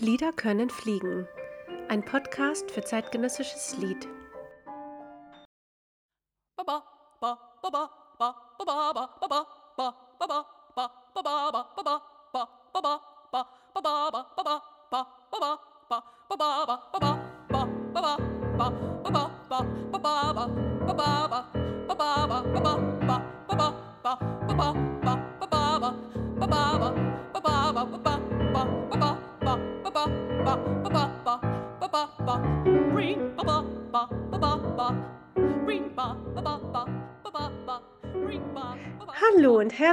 Lieder 0.00 0.32
können 0.32 0.70
fliegen. 0.70 1.28
Ein 1.90 2.02
Podcast 2.02 2.70
für 2.70 2.82
zeitgenössisches 2.82 3.76
Lied. 3.76 4.08
Hallo 6.58 6.80
und 9.20 9.49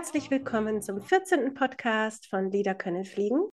herzlich 0.07 0.31
willkommen 0.31 0.81
zum 0.81 1.01
14. 1.01 1.53
Podcast 1.53 2.27
von 2.29 2.49
Lieder 2.49 2.73
können 2.75 3.03
fliegen. 3.03 3.49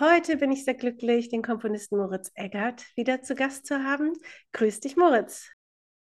Heute 0.00 0.36
bin 0.36 0.50
ich 0.50 0.64
sehr 0.64 0.74
glücklich, 0.74 1.28
den 1.28 1.42
Komponisten 1.42 1.96
Moritz 1.96 2.32
Eggert 2.34 2.84
wieder 2.96 3.22
zu 3.22 3.36
Gast 3.36 3.66
zu 3.66 3.84
haben. 3.84 4.12
Grüß 4.52 4.80
dich, 4.80 4.96
Moritz. 4.96 5.48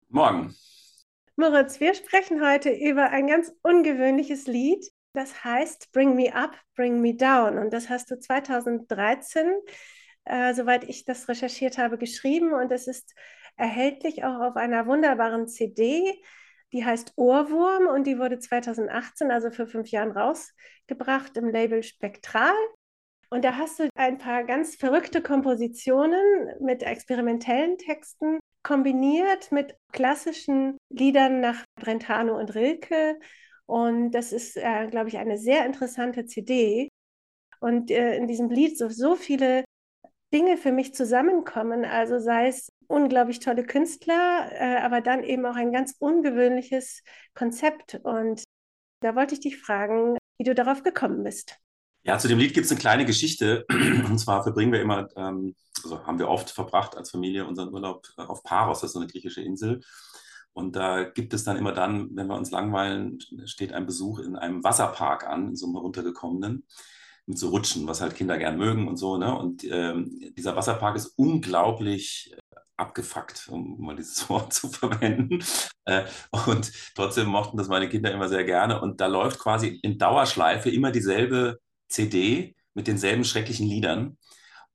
Morgen. 0.09 0.55
Moritz, 1.35 1.79
wir 1.79 1.93
sprechen 1.93 2.43
heute 2.43 2.71
über 2.71 3.11
ein 3.11 3.27
ganz 3.27 3.53
ungewöhnliches 3.61 4.47
Lied. 4.47 4.83
Das 5.13 5.43
heißt 5.43 5.91
Bring 5.91 6.15
Me 6.15 6.33
Up, 6.33 6.57
Bring 6.73 6.99
Me 6.99 7.13
Down. 7.13 7.59
Und 7.59 7.71
das 7.71 7.87
hast 7.87 8.09
du 8.09 8.17
2013, 8.17 9.51
äh, 10.25 10.55
soweit 10.55 10.83
ich 10.85 11.05
das 11.05 11.29
recherchiert 11.29 11.77
habe, 11.77 11.99
geschrieben. 11.99 12.53
Und 12.53 12.71
es 12.71 12.87
ist 12.87 13.13
erhältlich 13.55 14.23
auch 14.23 14.39
auf 14.39 14.55
einer 14.55 14.87
wunderbaren 14.87 15.47
CD 15.47 16.19
die 16.73 16.85
heißt 16.85 17.13
Ohrwurm 17.15 17.87
und 17.87 18.05
die 18.05 18.17
wurde 18.17 18.39
2018, 18.39 19.31
also 19.31 19.51
vor 19.51 19.67
fünf 19.67 19.89
Jahren, 19.89 20.11
rausgebracht 20.11 21.37
im 21.37 21.49
Label 21.49 21.83
Spektral. 21.83 22.53
Und 23.29 23.45
da 23.45 23.55
hast 23.55 23.79
du 23.79 23.89
ein 23.95 24.17
paar 24.17 24.43
ganz 24.43 24.75
verrückte 24.75 25.21
Kompositionen 25.21 26.53
mit 26.59 26.83
experimentellen 26.83 27.77
Texten 27.77 28.39
kombiniert 28.63 29.51
mit 29.51 29.75
klassischen 29.91 30.77
Liedern 30.89 31.39
nach 31.39 31.63
Brentano 31.75 32.37
und 32.37 32.53
Rilke. 32.53 33.19
Und 33.65 34.11
das 34.11 34.33
ist, 34.33 34.57
äh, 34.57 34.87
glaube 34.87 35.09
ich, 35.09 35.17
eine 35.17 35.37
sehr 35.37 35.65
interessante 35.65 36.25
CD. 36.25 36.89
Und 37.59 37.89
äh, 37.89 38.17
in 38.17 38.27
diesem 38.27 38.49
Lied 38.49 38.77
so, 38.77 38.89
so 38.89 39.15
viele 39.15 39.63
Dinge 40.33 40.57
für 40.57 40.71
mich 40.71 40.93
zusammenkommen. 40.93 41.85
Also 41.85 42.19
sei 42.19 42.47
es 42.47 42.71
unglaublich 42.87 43.39
tolle 43.39 43.63
Künstler, 43.63 44.49
äh, 44.51 44.77
aber 44.81 45.01
dann 45.01 45.23
eben 45.23 45.45
auch 45.45 45.55
ein 45.55 45.71
ganz 45.71 45.95
ungewöhnliches 45.99 47.03
Konzept. 47.33 47.99
Und 48.03 48.43
da 49.01 49.15
wollte 49.15 49.35
ich 49.35 49.41
dich 49.41 49.57
fragen, 49.57 50.17
wie 50.37 50.43
du 50.43 50.55
darauf 50.55 50.83
gekommen 50.83 51.23
bist. 51.23 51.57
Ja, 52.03 52.17
zu 52.17 52.27
dem 52.27 52.39
Lied 52.39 52.53
gibt 52.53 52.65
es 52.65 52.71
eine 52.71 52.79
kleine 52.79 53.05
Geschichte. 53.05 53.65
Und 53.69 54.17
zwar 54.17 54.43
verbringen 54.43 54.71
wir 54.71 54.81
immer, 54.81 55.07
ähm, 55.15 55.55
also 55.83 56.05
haben 56.05 56.17
wir 56.17 56.29
oft 56.29 56.49
verbracht 56.49 56.97
als 56.97 57.11
Familie 57.11 57.45
unseren 57.45 57.71
Urlaub 57.73 58.07
auf 58.17 58.43
Paros, 58.43 58.81
das 58.81 58.89
ist 58.89 58.93
so 58.93 58.99
eine 58.99 59.07
griechische 59.07 59.41
Insel. 59.41 59.81
Und 60.53 60.75
da 60.75 61.03
gibt 61.03 61.33
es 61.33 61.43
dann 61.43 61.57
immer 61.57 61.71
dann, 61.71 62.09
wenn 62.15 62.27
wir 62.27 62.35
uns 62.35 62.51
langweilen, 62.51 63.19
steht 63.45 63.71
ein 63.71 63.85
Besuch 63.85 64.19
in 64.19 64.35
einem 64.35 64.63
Wasserpark 64.63 65.25
an, 65.27 65.49
in 65.49 65.55
so 65.55 65.67
einem 65.67 65.77
runtergekommenen 65.77 66.65
mit 67.31 67.39
so 67.39 67.49
Rutschen, 67.49 67.87
was 67.87 68.01
halt 68.01 68.15
Kinder 68.15 68.37
gern 68.37 68.57
mögen 68.57 68.87
und 68.87 68.97
so. 68.97 69.17
Ne? 69.17 69.35
Und 69.35 69.63
ähm, 69.63 70.33
dieser 70.37 70.55
Wasserpark 70.55 70.95
ist 70.97 71.13
unglaublich 71.17 72.33
äh, 72.33 72.59
abgefuckt, 72.77 73.47
um 73.49 73.79
mal 73.79 73.95
dieses 73.95 74.29
Wort 74.29 74.53
zu 74.53 74.69
verwenden. 74.69 75.43
Äh, 75.85 76.03
und 76.47 76.71
trotzdem 76.95 77.27
mochten 77.27 77.57
das 77.57 77.69
meine 77.69 77.89
Kinder 77.89 78.11
immer 78.11 78.27
sehr 78.29 78.43
gerne. 78.43 78.81
Und 78.81 79.01
da 79.01 79.07
läuft 79.07 79.39
quasi 79.39 79.79
in 79.81 79.97
Dauerschleife 79.97 80.69
immer 80.69 80.91
dieselbe 80.91 81.59
CD 81.87 82.55
mit 82.73 82.87
denselben 82.87 83.23
schrecklichen 83.23 83.67
Liedern. 83.67 84.17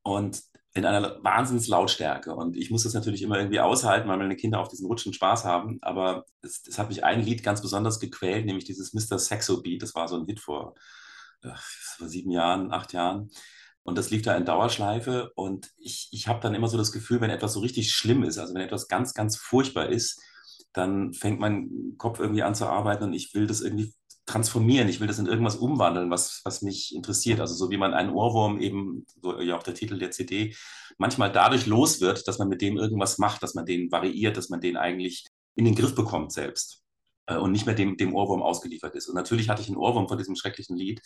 Und 0.02 0.42
in 0.76 0.84
einer 0.84 1.22
Wahnsinnslautstärke. 1.24 2.34
Und 2.34 2.56
ich 2.56 2.70
muss 2.70 2.84
das 2.84 2.94
natürlich 2.94 3.22
immer 3.22 3.38
irgendwie 3.38 3.60
aushalten, 3.60 4.08
weil 4.08 4.18
meine 4.18 4.36
Kinder 4.36 4.60
auf 4.60 4.68
diesen 4.68 4.86
Rutschen 4.86 5.12
Spaß 5.14 5.44
haben. 5.44 5.78
Aber 5.80 6.24
es, 6.42 6.66
es 6.66 6.78
hat 6.78 6.88
mich 6.88 7.02
ein 7.02 7.22
Lied 7.22 7.42
ganz 7.42 7.62
besonders 7.62 7.98
gequält, 7.98 8.44
nämlich 8.44 8.64
dieses 8.64 8.92
Mr. 8.92 9.18
Sexo 9.18 9.62
Beat. 9.62 9.82
Das 9.82 9.94
war 9.94 10.06
so 10.06 10.16
ein 10.16 10.26
Hit 10.26 10.40
vor 10.40 10.74
vor 11.54 12.08
sieben 12.08 12.30
Jahren, 12.30 12.72
acht 12.72 12.92
Jahren. 12.92 13.30
Und 13.82 13.96
das 13.96 14.10
lief 14.10 14.22
da 14.22 14.36
in 14.36 14.44
Dauerschleife. 14.44 15.30
Und 15.34 15.70
ich, 15.78 16.08
ich 16.10 16.26
habe 16.26 16.40
dann 16.40 16.54
immer 16.54 16.68
so 16.68 16.76
das 16.76 16.92
Gefühl, 16.92 17.20
wenn 17.20 17.30
etwas 17.30 17.52
so 17.52 17.60
richtig 17.60 17.92
schlimm 17.92 18.24
ist, 18.24 18.38
also 18.38 18.54
wenn 18.54 18.62
etwas 18.62 18.88
ganz, 18.88 19.14
ganz 19.14 19.36
furchtbar 19.36 19.88
ist, 19.88 20.20
dann 20.72 21.14
fängt 21.14 21.40
mein 21.40 21.94
Kopf 21.96 22.18
irgendwie 22.18 22.42
an 22.42 22.54
zu 22.54 22.66
arbeiten 22.66 23.04
und 23.04 23.12
ich 23.14 23.32
will 23.34 23.46
das 23.46 23.60
irgendwie 23.60 23.94
transformieren. 24.26 24.88
Ich 24.88 25.00
will 25.00 25.06
das 25.06 25.20
in 25.20 25.26
irgendwas 25.26 25.56
umwandeln, 25.56 26.10
was, 26.10 26.40
was 26.44 26.62
mich 26.62 26.94
interessiert. 26.94 27.40
Also 27.40 27.54
so 27.54 27.70
wie 27.70 27.76
man 27.76 27.94
einen 27.94 28.10
Ohrwurm 28.10 28.60
eben, 28.60 29.06
so 29.22 29.40
ja 29.40 29.56
auch 29.56 29.62
der 29.62 29.74
Titel 29.74 29.98
der 29.98 30.10
CD, 30.10 30.54
manchmal 30.98 31.30
dadurch 31.32 31.66
los 31.66 32.00
wird, 32.00 32.26
dass 32.26 32.38
man 32.38 32.48
mit 32.48 32.60
dem 32.60 32.76
irgendwas 32.76 33.18
macht, 33.18 33.42
dass 33.42 33.54
man 33.54 33.66
den 33.66 33.90
variiert, 33.92 34.36
dass 34.36 34.48
man 34.48 34.60
den 34.60 34.76
eigentlich 34.76 35.26
in 35.54 35.64
den 35.64 35.76
Griff 35.76 35.94
bekommt 35.94 36.32
selbst 36.32 36.85
und 37.34 37.52
nicht 37.52 37.66
mehr 37.66 37.74
dem, 37.74 37.96
dem 37.96 38.14
Ohrwurm 38.14 38.42
ausgeliefert 38.42 38.94
ist. 38.94 39.08
Und 39.08 39.14
natürlich 39.14 39.48
hatte 39.48 39.62
ich 39.62 39.68
einen 39.68 39.76
Ohrwurm 39.76 40.08
von 40.08 40.18
diesem 40.18 40.36
schrecklichen 40.36 40.76
Lied. 40.76 41.02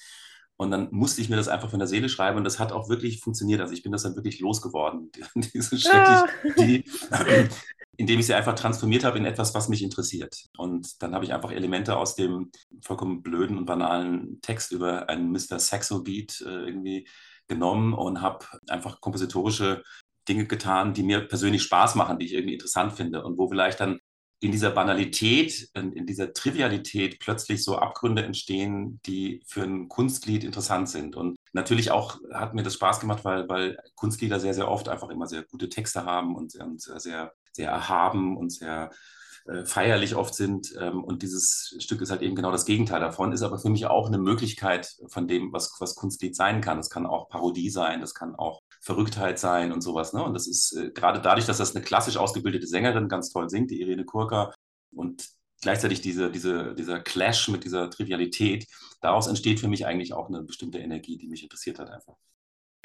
Und 0.57 0.71
dann 0.71 0.89
musste 0.91 1.23
ich 1.23 1.31
mir 1.31 1.37
das 1.37 1.49
einfach 1.49 1.71
von 1.71 1.79
der 1.79 1.89
Seele 1.89 2.11
schreiben 2.11 2.37
und 2.37 2.45
das 2.45 2.59
hat 2.59 2.71
auch 2.71 2.91
wirklich 2.91 3.21
funktioniert. 3.21 3.63
Also 3.63 3.73
ich 3.73 3.83
bin 3.83 3.93
das 3.93 4.03
dann 4.03 4.15
wirklich 4.15 4.41
losgeworden, 4.41 5.11
diese 5.35 5.79
schreckliche 5.79 6.85
ja. 7.11 7.49
indem 7.97 8.21
ich 8.21 8.27
sie 8.27 8.35
einfach 8.35 8.55
transformiert 8.55 9.05
habe 9.05 9.17
in 9.17 9.25
etwas, 9.25 9.55
was 9.55 9.71
mich 9.71 9.83
interessiert. 9.83 10.49
Und 10.59 11.03
dann 11.03 11.15
habe 11.15 11.25
ich 11.25 11.33
einfach 11.33 11.51
Elemente 11.51 11.97
aus 11.97 12.15
dem 12.15 12.51
vollkommen 12.83 13.23
blöden 13.23 13.57
und 13.57 13.65
banalen 13.65 14.43
Text 14.43 14.73
über 14.73 15.09
einen 15.09 15.33
Mr. 15.33 15.59
Saxo 15.59 16.03
Beat 16.03 16.43
äh, 16.43 16.67
irgendwie 16.67 17.09
genommen 17.49 17.95
und 17.95 18.21
habe 18.21 18.45
einfach 18.69 19.01
kompositorische 19.01 19.83
Dinge 20.29 20.47
getan, 20.47 20.93
die 20.93 21.03
mir 21.03 21.27
persönlich 21.27 21.63
Spaß 21.63 21.95
machen, 21.95 22.19
die 22.19 22.27
ich 22.27 22.35
irgendwie 22.35 22.55
interessant 22.55 22.93
finde 22.93 23.25
und 23.25 23.39
wo 23.39 23.49
vielleicht 23.49 23.81
dann 23.81 23.99
in 24.41 24.53
dieser 24.53 24.71
Banalität, 24.71 25.69
in, 25.75 25.93
in, 25.93 26.07
dieser 26.07 26.33
Trivialität 26.33 27.19
plötzlich 27.21 27.63
so 27.63 27.77
Abgründe 27.77 28.25
entstehen, 28.25 29.01
die 29.05 29.43
für 29.47 29.63
ein 29.63 29.89
Kunstlied 29.89 30.45
interessant 30.45 30.89
sind. 30.89 31.15
Und 31.15 31.37
natürlich 31.53 31.91
auch 31.91 32.19
hat 32.33 32.55
mir 32.55 32.63
das 32.63 32.75
Spaß 32.75 33.01
gemacht, 33.01 33.25
weil, 33.25 33.49
weil 33.49 33.79
Kunstlieder 33.97 34.41
sehr, 34.41 34.55
sehr 34.55 34.71
oft 34.71 34.89
einfach 34.89 35.11
immer 35.11 35.27
sehr 35.27 35.43
gute 35.43 35.69
Texte 35.69 36.05
haben 36.05 36.37
und, 36.37 36.55
und 36.57 36.81
sehr, 36.81 37.33
sehr 37.53 37.71
erhaben 37.71 38.39
und 38.39 38.51
sehr 38.51 38.91
äh, 39.47 39.65
feierlich 39.65 40.15
oft 40.15 40.35
sind. 40.35 40.75
Ähm, 40.79 41.03
und 41.03 41.23
dieses 41.23 41.77
Stück 41.79 42.01
ist 42.01 42.11
halt 42.11 42.23
eben 42.23 42.35
genau 42.35 42.53
das 42.53 42.67
Gegenteil 42.67 43.01
davon, 43.01 43.33
ist 43.33 43.43
aber 43.43 43.59
für 43.59 43.71
mich 43.71 43.87
auch 43.87 44.07
eine 44.07 44.19
Möglichkeit 44.19 44.97
von 45.09 45.29
dem, 45.29 45.53
was, 45.53 45.75
was 45.81 45.95
Kunstlied 45.95 46.37
sein 46.37 46.61
kann. 46.61 46.77
Das 46.77 46.91
kann 46.91 47.07
auch 47.07 47.29
Parodie 47.29 47.71
sein, 47.71 48.01
das 48.01 48.15
kann 48.15 48.35
auch 48.35 48.60
Verrücktheit 48.91 49.39
sein 49.39 49.71
und 49.71 49.83
sowas. 49.83 50.13
Ne? 50.13 50.25
Und 50.25 50.35
das 50.35 50.49
ist 50.49 50.77
äh, 50.77 50.91
gerade 50.91 51.21
dadurch, 51.21 51.47
dass 51.47 51.59
das 51.59 51.77
eine 51.77 51.85
klassisch 51.85 52.17
ausgebildete 52.17 52.67
Sängerin 52.67 53.09
ganz 53.09 53.31
toll 53.31 53.49
singt, 53.49 53.71
die 53.71 53.81
Irene 53.81 54.05
Kurka, 54.05 54.53
und 54.93 55.29
gleichzeitig 55.63 56.01
diese, 56.01 56.31
diese, 56.33 56.75
dieser 56.75 56.99
Clash 56.99 57.49
mit 57.49 57.63
dieser 57.63 57.89
Trivialität, 57.89 58.67
daraus 59.01 59.29
entsteht 59.29 59.61
für 59.61 59.69
mich 59.69 59.87
eigentlich 59.87 60.13
auch 60.13 60.29
eine 60.29 60.43
bestimmte 60.43 60.79
Energie, 60.79 61.19
die 61.19 61.29
mich 61.29 61.45
interessiert 61.45 61.79
hat 61.79 61.89
einfach. 61.89 62.17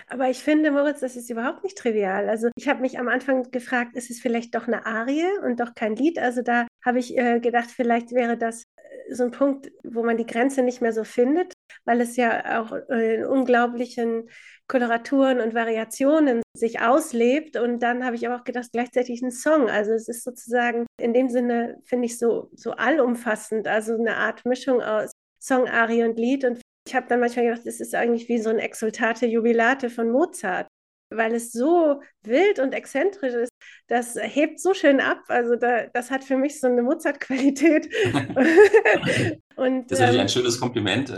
Aber 0.07 0.29
ich 0.29 0.37
finde, 0.37 0.69
Moritz, 0.69 0.99
das 0.99 1.15
ist 1.15 1.31
überhaupt 1.31 1.63
nicht 1.63 1.75
trivial. 1.75 2.29
Also 2.29 2.49
ich 2.55 2.67
habe 2.67 2.81
mich 2.81 2.99
am 2.99 3.07
Anfang 3.07 3.49
gefragt, 3.49 3.95
ist 3.95 4.11
es 4.11 4.21
vielleicht 4.21 4.53
doch 4.53 4.67
eine 4.67 4.85
Arie 4.85 5.25
und 5.43 5.59
doch 5.59 5.73
kein 5.73 5.95
Lied? 5.95 6.19
Also 6.19 6.43
da 6.43 6.67
habe 6.85 6.99
ich 6.99 7.17
äh, 7.17 7.39
gedacht, 7.39 7.71
vielleicht 7.71 8.11
wäre 8.11 8.37
das 8.37 8.65
äh, 8.75 9.15
so 9.15 9.23
ein 9.23 9.31
Punkt, 9.31 9.71
wo 9.83 10.03
man 10.03 10.17
die 10.17 10.27
Grenze 10.27 10.61
nicht 10.61 10.81
mehr 10.81 10.93
so 10.93 11.03
findet, 11.03 11.53
weil 11.85 12.01
es 12.01 12.15
ja 12.17 12.61
auch 12.61 12.71
äh, 12.89 13.15
in 13.15 13.25
unglaublichen 13.25 14.29
Koloraturen 14.67 15.39
und 15.39 15.53
Variationen 15.53 16.41
sich 16.55 16.81
auslebt. 16.81 17.55
Und 17.55 17.79
dann 17.79 18.03
habe 18.03 18.15
ich 18.15 18.27
aber 18.27 18.37
auch 18.37 18.43
gedacht, 18.43 18.69
gleichzeitig 18.73 19.21
ein 19.21 19.31
Song. 19.31 19.69
Also 19.69 19.91
es 19.91 20.07
ist 20.07 20.23
sozusagen 20.23 20.85
in 20.99 21.13
dem 21.13 21.29
Sinne, 21.29 21.77
finde 21.85 22.07
ich, 22.07 22.17
so, 22.17 22.49
so 22.55 22.71
allumfassend, 22.71 23.67
also 23.67 23.93
eine 23.93 24.17
Art 24.17 24.45
Mischung 24.45 24.81
aus 24.81 25.11
Song, 25.39 25.67
Arie 25.67 26.03
und 26.03 26.17
Lied. 26.17 26.43
Und 26.45 26.59
ich 26.87 26.95
habe 26.95 27.07
dann 27.07 27.19
manchmal 27.19 27.45
gedacht, 27.45 27.65
es 27.65 27.79
ist 27.79 27.93
eigentlich 27.93 28.27
wie 28.27 28.39
so 28.39 28.49
ein 28.49 28.59
Exultate 28.59 29.27
Jubilate 29.27 29.91
von 29.91 30.09
Mozart, 30.09 30.67
weil 31.11 31.35
es 31.35 31.51
so 31.51 32.01
wild 32.23 32.59
und 32.59 32.73
exzentrisch 32.73 33.33
ist. 33.33 33.51
Das 33.87 34.15
hebt 34.19 34.59
so 34.59 34.73
schön 34.73 34.99
ab. 34.99 35.19
Also 35.27 35.55
da, 35.55 35.85
das 35.87 36.09
hat 36.09 36.23
für 36.23 36.37
mich 36.37 36.59
so 36.59 36.67
eine 36.67 36.81
Mozart-Qualität. 36.81 37.87
das 38.15 39.91
ist 39.91 39.99
natürlich 39.99 40.15
ähm, 40.15 40.19
ein 40.19 40.29
schönes 40.29 40.59
Kompliment. 40.59 41.11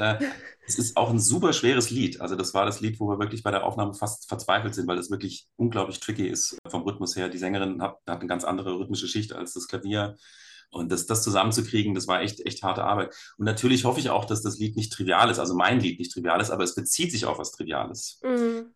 Es 0.67 0.77
ist 0.77 0.97
auch 0.97 1.09
ein 1.09 1.19
super 1.19 1.53
schweres 1.53 1.91
Lied. 1.91 2.19
Also 2.19 2.35
das 2.35 2.53
war 2.53 2.65
das 2.65 2.81
Lied, 2.81 2.99
wo 2.99 3.07
wir 3.07 3.19
wirklich 3.19 3.41
bei 3.41 3.51
der 3.51 3.65
Aufnahme 3.65 3.93
fast 3.93 4.27
verzweifelt 4.27 4.75
sind, 4.75 4.85
weil 4.85 4.97
es 4.97 5.09
wirklich 5.09 5.47
unglaublich 5.55 6.01
tricky 6.01 6.27
ist 6.27 6.57
vom 6.67 6.83
Rhythmus 6.83 7.15
her. 7.15 7.29
Die 7.29 7.37
Sängerin 7.37 7.81
hat, 7.81 7.95
hat 8.05 8.19
eine 8.19 8.27
ganz 8.27 8.43
andere 8.43 8.77
rhythmische 8.77 9.07
Schicht 9.07 9.31
als 9.31 9.53
das 9.53 9.69
Klavier. 9.69 10.17
Und 10.69 10.91
das, 10.91 11.05
das 11.05 11.23
zusammenzukriegen, 11.23 11.95
das 11.95 12.09
war 12.09 12.21
echt, 12.21 12.45
echt 12.45 12.63
harte 12.63 12.83
Arbeit. 12.83 13.15
Und 13.37 13.45
natürlich 13.45 13.85
hoffe 13.85 14.01
ich 14.01 14.09
auch, 14.09 14.25
dass 14.25 14.41
das 14.41 14.57
Lied 14.59 14.75
nicht 14.75 14.91
trivial 14.91 15.31
ist, 15.31 15.39
also 15.39 15.55
mein 15.55 15.79
Lied 15.79 15.99
nicht 15.99 16.11
trivial 16.11 16.41
ist, 16.41 16.49
aber 16.49 16.65
es 16.65 16.75
bezieht 16.75 17.13
sich 17.13 17.23
auf 17.25 17.39
was 17.39 17.53
Triviales. 17.53 18.19
Mhm. 18.21 18.73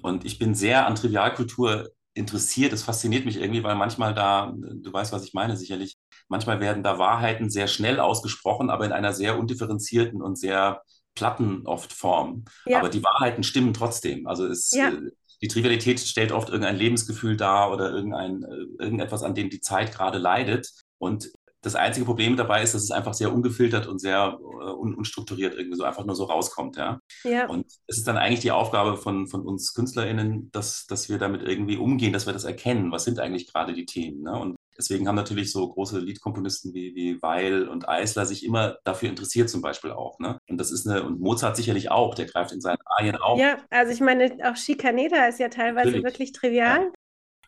Und 0.00 0.24
ich 0.24 0.38
bin 0.38 0.54
sehr 0.54 0.86
an 0.86 0.94
Trivialkultur 0.94 1.90
interessiert. 2.14 2.72
Es 2.72 2.84
fasziniert 2.84 3.24
mich 3.24 3.36
irgendwie, 3.36 3.64
weil 3.64 3.74
manchmal 3.74 4.14
da, 4.14 4.54
du 4.54 4.92
weißt, 4.92 5.12
was 5.12 5.24
ich 5.24 5.34
meine, 5.34 5.56
sicherlich, 5.56 5.98
manchmal 6.28 6.60
werden 6.60 6.84
da 6.84 7.00
Wahrheiten 7.00 7.50
sehr 7.50 7.66
schnell 7.66 7.98
ausgesprochen, 7.98 8.70
aber 8.70 8.84
in 8.84 8.92
einer 8.92 9.12
sehr 9.12 9.38
undifferenzierten 9.38 10.22
und 10.22 10.36
sehr 10.36 10.82
platten 11.14 11.66
oft 11.66 11.92
Form. 11.92 12.44
Ja. 12.66 12.78
Aber 12.78 12.88
die 12.88 13.02
Wahrheiten 13.02 13.42
stimmen 13.42 13.74
trotzdem. 13.74 14.26
Also 14.26 14.46
es, 14.46 14.70
ja. 14.72 14.88
Äh, 14.88 15.10
die 15.42 15.48
Trivialität 15.48 16.00
stellt 16.00 16.32
oft 16.32 16.48
irgendein 16.48 16.76
Lebensgefühl 16.76 17.36
dar 17.36 17.72
oder 17.72 17.90
irgendein, 17.90 18.44
äh, 18.44 18.82
irgendetwas, 18.82 19.22
an 19.22 19.34
dem 19.34 19.50
die 19.50 19.60
Zeit 19.60 19.92
gerade 19.92 20.18
leidet. 20.18 20.70
Und 20.98 21.32
das 21.62 21.76
einzige 21.76 22.06
Problem 22.06 22.36
dabei 22.36 22.62
ist, 22.62 22.74
dass 22.74 22.82
es 22.82 22.90
einfach 22.90 23.14
sehr 23.14 23.32
ungefiltert 23.32 23.86
und 23.86 24.00
sehr 24.00 24.38
uh, 24.40 24.72
unstrukturiert 24.72 25.54
irgendwie 25.54 25.76
so 25.76 25.84
einfach 25.84 26.04
nur 26.04 26.16
so 26.16 26.24
rauskommt. 26.24 26.76
Ja? 26.76 27.00
ja. 27.22 27.48
Und 27.48 27.66
es 27.86 27.98
ist 27.98 28.08
dann 28.08 28.16
eigentlich 28.16 28.40
die 28.40 28.50
Aufgabe 28.50 28.96
von, 28.96 29.28
von 29.28 29.42
uns 29.42 29.72
KünstlerInnen, 29.72 30.50
dass, 30.50 30.86
dass 30.86 31.08
wir 31.08 31.18
damit 31.18 31.42
irgendwie 31.42 31.76
umgehen, 31.76 32.12
dass 32.12 32.26
wir 32.26 32.32
das 32.32 32.44
erkennen. 32.44 32.90
Was 32.90 33.04
sind 33.04 33.20
eigentlich 33.20 33.52
gerade 33.52 33.74
die 33.74 33.86
Themen? 33.86 34.22
Ne? 34.22 34.32
Und 34.32 34.56
deswegen 34.76 35.08
haben 35.08 35.16
natürlich 35.16 35.52
so 35.52 35.68
große 35.68 35.98
Liedkomponisten 35.98 36.72
wie, 36.74 36.94
wie 36.94 37.20
Weil 37.22 37.68
und 37.68 37.88
Eisler 37.88 38.26
sich 38.26 38.44
immer 38.44 38.78
dafür 38.84 39.08
interessiert, 39.08 39.50
zum 39.50 39.62
Beispiel 39.62 39.90
auch. 39.90 40.18
Ne? 40.18 40.38
Und 40.48 40.58
das 40.58 40.70
ist 40.70 40.86
eine, 40.86 41.02
und 41.02 41.20
Mozart 41.20 41.56
sicherlich 41.56 41.90
auch, 41.90 42.14
der 42.14 42.26
greift 42.26 42.52
in 42.52 42.60
seinen 42.60 42.78
Arien 42.84 43.16
auf. 43.16 43.38
Ja, 43.38 43.58
also 43.70 43.92
ich 43.92 44.00
meine, 44.00 44.36
auch 44.44 44.56
Schikaneda 44.56 45.26
ist 45.26 45.40
ja 45.40 45.48
teilweise 45.48 45.86
natürlich. 45.86 46.04
wirklich 46.04 46.32
trivial. 46.32 46.92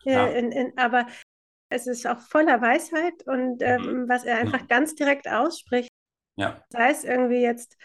Ja. 0.03 0.27
Äh, 0.27 0.39
in, 0.39 0.51
in, 0.51 0.77
aber 0.77 1.07
es 1.69 1.87
ist 1.87 2.05
auch 2.07 2.19
voller 2.19 2.61
Weisheit 2.61 3.25
und 3.25 3.61
ähm, 3.61 3.81
mhm. 3.81 4.09
was 4.09 4.23
er 4.23 4.37
einfach 4.37 4.67
ganz 4.67 4.95
direkt 4.95 5.27
ausspricht. 5.27 5.89
Ja. 6.35 6.63
Sei 6.69 6.91
es 6.91 7.03
irgendwie 7.03 7.41
jetzt 7.41 7.77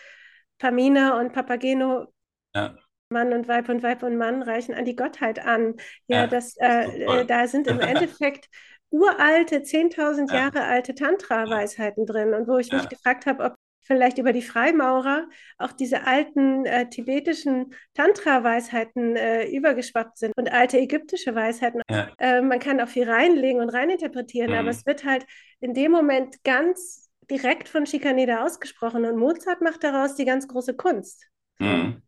Pamina 0.59 1.19
und 1.19 1.33
Papageno, 1.33 2.13
ja. 2.55 2.77
Mann 3.13 3.33
und 3.33 3.49
Weib 3.49 3.69
und 3.69 3.83
Weib 3.83 4.03
und 4.03 4.17
Mann 4.17 4.43
reichen 4.43 4.75
an 4.75 4.85
die 4.85 4.97
Gottheit 4.97 5.45
an. 5.45 5.77
Ja, 6.07 6.19
ja 6.19 6.27
das, 6.27 6.57
äh, 6.59 7.05
äh, 7.05 7.27
da 7.27 7.47
sind 7.49 7.67
im 7.67 7.81
Endeffekt 7.81 8.49
uralte, 8.91 9.63
10.000 9.63 10.33
Jahre 10.33 10.65
alte 10.65 10.95
Tantra-Weisheiten 10.95 12.07
drin. 12.07 12.35
Und 12.35 12.49
wo 12.49 12.59
ich 12.59 12.73
mich 12.73 12.89
gefragt 12.89 13.27
habe, 13.27 13.45
ob 13.45 13.55
vielleicht 13.91 14.19
über 14.19 14.33
die 14.33 14.43
Freimaurer 14.43 15.29
auch 15.59 15.73
diese 15.73 16.07
alten 16.07 16.65
äh, 16.65 16.89
tibetischen 16.89 17.75
Tantra-Weisheiten 17.95 19.17
äh, 19.17 19.49
übergeschwappt 19.49 20.17
sind 20.17 20.33
und 20.37 20.53
alte 20.53 20.79
ägyptische 20.79 21.35
Weisheiten. 21.35 21.83
Ja. 21.91 22.09
Äh, 22.19 22.41
man 22.41 22.61
kann 22.61 22.81
auch 22.81 22.89
viel 22.89 23.11
reinlegen 23.11 23.61
und 23.61 23.71
reininterpretieren, 23.71 24.53
mhm. 24.53 24.59
aber 24.59 24.71
es 24.71 24.87
wird 24.87 25.05
halt 25.05 25.27
in 25.61 25.75
dem 25.75 25.91
Moment 25.91 26.45
ganz 26.45 27.09
direkt 27.29 27.69
von 27.69 27.85
Schikaneder 27.85 28.45
ausgesprochen 28.45 29.05
und 29.05 29.17
Mozart 29.17 29.61
macht 29.61 29.83
daraus 29.83 30.15
die 30.15 30.25
ganz 30.25 30.47
große 30.47 30.75
Kunst. 30.75 31.27
Mhm. 31.59 32.03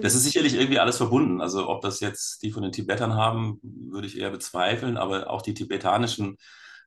Das 0.00 0.14
ist 0.14 0.24
sicherlich 0.24 0.54
irgendwie 0.54 0.78
alles 0.78 0.96
verbunden. 0.96 1.40
Also 1.40 1.68
ob 1.68 1.80
das 1.80 2.00
jetzt 2.00 2.42
die 2.42 2.50
von 2.50 2.62
den 2.62 2.72
Tibetern 2.72 3.14
haben, 3.14 3.60
würde 3.62 4.06
ich 4.06 4.18
eher 4.18 4.30
bezweifeln, 4.30 4.96
aber 4.96 5.30
auch 5.30 5.42
die 5.42 5.54
tibetanischen 5.54 6.36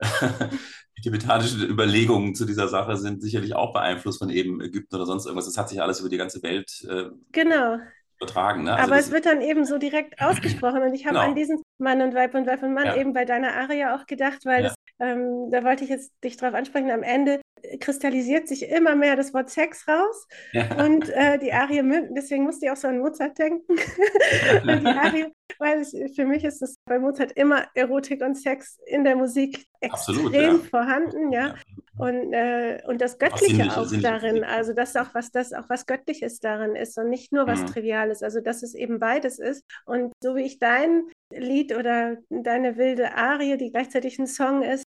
die 0.97 1.01
tibetanischen 1.01 1.61
Überlegungen 1.67 2.35
zu 2.35 2.45
dieser 2.45 2.67
Sache 2.67 2.97
sind 2.97 3.21
sicherlich 3.21 3.55
auch 3.55 3.73
beeinflusst 3.73 4.19
von 4.19 4.29
eben 4.29 4.61
Ägypten 4.61 4.95
oder 4.95 5.05
sonst 5.05 5.25
irgendwas. 5.25 5.45
Das 5.45 5.57
hat 5.57 5.69
sich 5.69 5.81
alles 5.81 5.99
über 5.99 6.09
die 6.09 6.17
ganze 6.17 6.41
Welt 6.43 6.85
äh, 6.89 7.05
genau. 7.31 7.77
übertragen. 8.19 8.63
Ne? 8.63 8.73
Also 8.73 8.91
Aber 8.91 8.99
es 8.99 9.11
wird 9.11 9.25
dann 9.25 9.41
eben 9.41 9.65
so 9.65 9.77
direkt 9.77 10.19
ausgesprochen. 10.21 10.81
Und 10.81 10.93
ich 10.93 11.05
habe 11.05 11.15
genau. 11.15 11.29
an 11.29 11.35
diesen 11.35 11.61
Mann 11.77 12.01
und 12.01 12.15
Weib 12.15 12.33
und 12.33 12.47
Weib 12.47 12.63
und 12.63 12.73
Mann 12.73 12.85
ja. 12.85 12.95
eben 12.95 13.13
bei 13.13 13.25
deiner 13.25 13.53
Aria 13.53 13.95
auch 13.95 14.05
gedacht, 14.05 14.39
weil 14.45 14.65
ja. 14.65 14.73
Ähm, 14.99 15.49
da 15.51 15.63
wollte 15.63 15.83
ich 15.83 15.89
jetzt 15.89 16.13
dich 16.23 16.37
drauf 16.37 16.53
ansprechen. 16.53 16.91
Am 16.91 17.03
Ende 17.03 17.41
kristallisiert 17.79 18.47
sich 18.47 18.69
immer 18.69 18.95
mehr 18.95 19.15
das 19.15 19.33
Wort 19.33 19.49
Sex 19.49 19.87
raus 19.87 20.27
ja. 20.51 20.83
und 20.83 21.09
äh, 21.09 21.37
die 21.37 21.53
Arie 21.53 21.81
deswegen 22.11 22.43
musste 22.43 22.65
ich 22.65 22.71
auch 22.71 22.77
so 22.77 22.87
an 22.87 22.99
Mozart 22.99 23.37
denken. 23.37 23.75
die 24.63 24.87
Arie, 24.87 25.27
weil 25.59 25.79
es, 25.79 25.95
für 26.15 26.25
mich 26.25 26.43
ist 26.43 26.61
es 26.61 26.77
bei 26.85 26.99
Mozart 26.99 27.31
immer 27.33 27.65
Erotik 27.73 28.21
und 28.21 28.35
Sex 28.35 28.79
in 28.85 29.03
der 29.03 29.15
Musik 29.15 29.65
Absolut, 29.81 30.33
extrem 30.33 30.57
ja. 30.57 30.69
vorhanden, 30.69 31.31
ja. 31.31 31.55
Und, 31.97 32.33
äh, 32.33 32.81
und 32.87 33.01
das 33.01 33.19
Göttliche 33.19 33.71
auch, 33.71 33.77
auch 33.77 34.01
darin, 34.01 34.43
also 34.43 34.73
das 34.73 34.95
auch 34.95 35.13
was 35.13 35.31
das 35.31 35.53
auch 35.53 35.69
was 35.69 35.85
Göttliches 35.85 36.39
darin 36.39 36.75
ist 36.75 36.97
und 36.97 37.09
nicht 37.09 37.31
nur 37.31 37.47
was 37.47 37.61
mhm. 37.61 37.67
Triviales, 37.67 38.23
also 38.23 38.39
dass 38.39 38.63
es 38.63 38.73
eben 38.73 38.99
beides 38.99 39.39
ist. 39.39 39.63
Und 39.85 40.11
so 40.23 40.35
wie 40.35 40.43
ich 40.43 40.57
dein 40.57 41.03
Lied 41.31 41.75
oder 41.75 42.17
deine 42.29 42.77
wilde 42.77 43.15
Arie, 43.15 43.57
die 43.57 43.71
gleichzeitig 43.71 44.19
ein 44.19 44.27
Song 44.27 44.63
ist, 44.63 44.83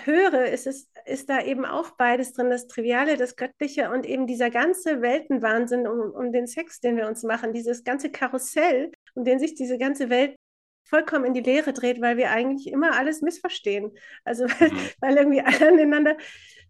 höre, 0.00 0.46
ist, 0.46 0.66
es, 0.66 0.90
ist 1.04 1.28
da 1.28 1.42
eben 1.42 1.64
auch 1.64 1.92
beides 1.92 2.32
drin, 2.32 2.50
das 2.50 2.66
Triviale, 2.66 3.16
das 3.16 3.36
Göttliche 3.36 3.90
und 3.90 4.06
eben 4.06 4.26
dieser 4.26 4.50
ganze 4.50 5.02
Weltenwahnsinn 5.02 5.86
um, 5.86 6.10
um 6.10 6.32
den 6.32 6.46
Sex, 6.46 6.80
den 6.80 6.96
wir 6.96 7.06
uns 7.06 7.22
machen, 7.22 7.52
dieses 7.52 7.84
ganze 7.84 8.10
Karussell, 8.10 8.90
um 9.14 9.24
den 9.24 9.38
sich 9.38 9.54
diese 9.54 9.78
ganze 9.78 10.10
Welt 10.10 10.36
vollkommen 10.84 11.24
in 11.26 11.34
die 11.34 11.40
Leere 11.40 11.72
dreht, 11.72 12.00
weil 12.00 12.16
wir 12.16 12.30
eigentlich 12.30 12.72
immer 12.72 12.98
alles 12.98 13.22
missverstehen. 13.22 13.92
Also 14.24 14.44
weil, 14.44 14.70
mhm. 14.70 14.78
weil 15.00 15.16
irgendwie 15.16 15.40
alle 15.40 15.68
aneinander 15.68 16.16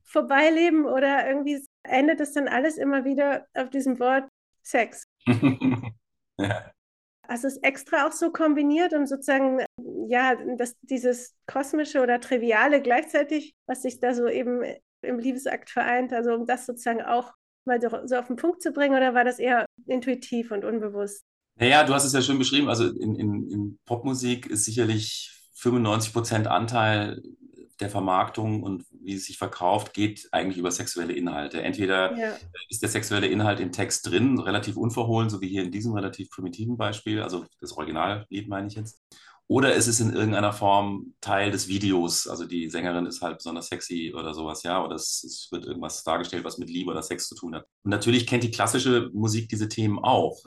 vorbeileben 0.05 0.85
oder 0.85 1.27
irgendwie 1.27 1.65
endet 1.85 2.21
es 2.21 2.33
dann 2.33 2.49
alles 2.49 2.77
immer 2.77 3.05
wieder 3.05 3.47
auf 3.55 3.71
diesem 3.71 3.99
Wort 3.99 4.29
Sex. 4.63 5.07
ja. 6.39 6.73
Also 7.29 7.47
es 7.47 7.55
ist 7.55 7.65
extra 7.65 8.07
auch 8.07 8.13
so 8.13 8.31
kombiniert 8.31 8.93
und 8.93 9.07
sozusagen, 9.07 9.65
ja, 10.09 10.35
dass 10.57 10.75
dieses 10.83 11.35
kosmische 11.47 12.03
oder 12.03 12.21
triviale 12.21 12.83
gleichzeitig, 12.83 13.55
was 13.67 13.83
sich 13.83 14.01
da 14.01 14.15
so 14.15 14.29
eben 14.29 14.63
im 15.03 15.19
Liebesakt 15.19 15.71
vereint, 15.71 16.13
also 16.13 16.35
um 16.35 16.47
das 16.47 16.67
sozusagen 16.67 17.03
auch 17.03 17.33
mal 17.65 17.81
so 17.81 18.17
auf 18.17 18.27
den 18.27 18.37
Punkt 18.37 18.61
zu 18.63 18.73
bringen, 18.73 18.97
oder 18.97 19.15
war 19.15 19.25
das 19.25 19.39
eher 19.39 19.67
intuitiv 19.87 20.51
und 20.51 20.65
unbewusst? 20.65 21.25
Naja, 21.57 21.85
du 21.85 21.95
hast 21.95 22.05
es 22.05 22.13
ja 22.13 22.23
schon 22.23 22.39
beschrieben. 22.39 22.69
Also 22.69 22.89
in, 22.89 23.15
in, 23.15 23.51
in 23.51 23.79
Popmusik 23.85 24.47
ist 24.47 24.65
sicherlich 24.65 25.31
95 25.55 26.13
Prozent 26.13 26.47
Anteil 26.49 27.23
der 27.83 27.91
Vermarktung 27.91 28.63
und 28.63 28.85
wie 28.91 29.15
es 29.15 29.27
sich 29.27 29.39
verkauft, 29.39 29.93
geht 29.93 30.29
eigentlich 30.33 30.59
über 30.59 30.71
sexuelle 30.71 31.13
Inhalte. 31.13 31.63
Entweder 31.63 32.17
ja. 32.17 32.37
ist 32.69 32.83
der 32.83 32.89
sexuelle 32.89 33.27
Inhalt 33.27 33.61
im 33.61 33.73
Text 33.73 34.09
drin, 34.09 34.39
relativ 34.39 34.77
unverhohlen, 34.77 35.29
so 35.29 35.41
wie 35.41 35.49
hier 35.49 35.63
in 35.63 35.71
diesem 35.71 35.93
relativ 35.93 36.31
primitiven 36.31 36.77
Beispiel, 36.77 37.21
also 37.21 37.45
das 37.61 37.73
Originallied 37.73 38.49
meine 38.49 38.69
ich 38.69 38.75
jetzt. 38.75 39.01
Oder 39.49 39.75
ist 39.75 39.87
es 39.87 40.01
in 40.01 40.15
irgendeiner 40.15 40.53
Form 40.53 41.15
Teil 41.21 41.51
des 41.51 41.69
Videos? 41.69 42.27
Also 42.27 42.47
die 42.47 42.71
Sängerin 42.71 43.05
ist 43.05 43.21
halt 43.21 43.39
besonders 43.39 43.67
sexy 43.67 44.15
oder 44.17 44.33
sowas, 44.33 44.63
ja, 44.63 44.83
oder 44.83 44.95
es, 44.95 45.23
es 45.25 45.49
wird 45.51 45.67
irgendwas 45.67 46.03
dargestellt, 46.05 46.45
was 46.45 46.59
mit 46.59 46.71
Liebe 46.71 46.91
oder 46.91 47.03
Sex 47.03 47.29
zu 47.29 47.35
tun 47.35 47.55
hat. 47.55 47.67
Und 47.85 47.91
natürlich 47.91 48.27
kennt 48.27 48.45
die 48.45 48.51
klassische 48.51 49.11
Musik 49.13 49.49
diese 49.51 49.69
Themen 49.69 49.99
auch 49.99 50.39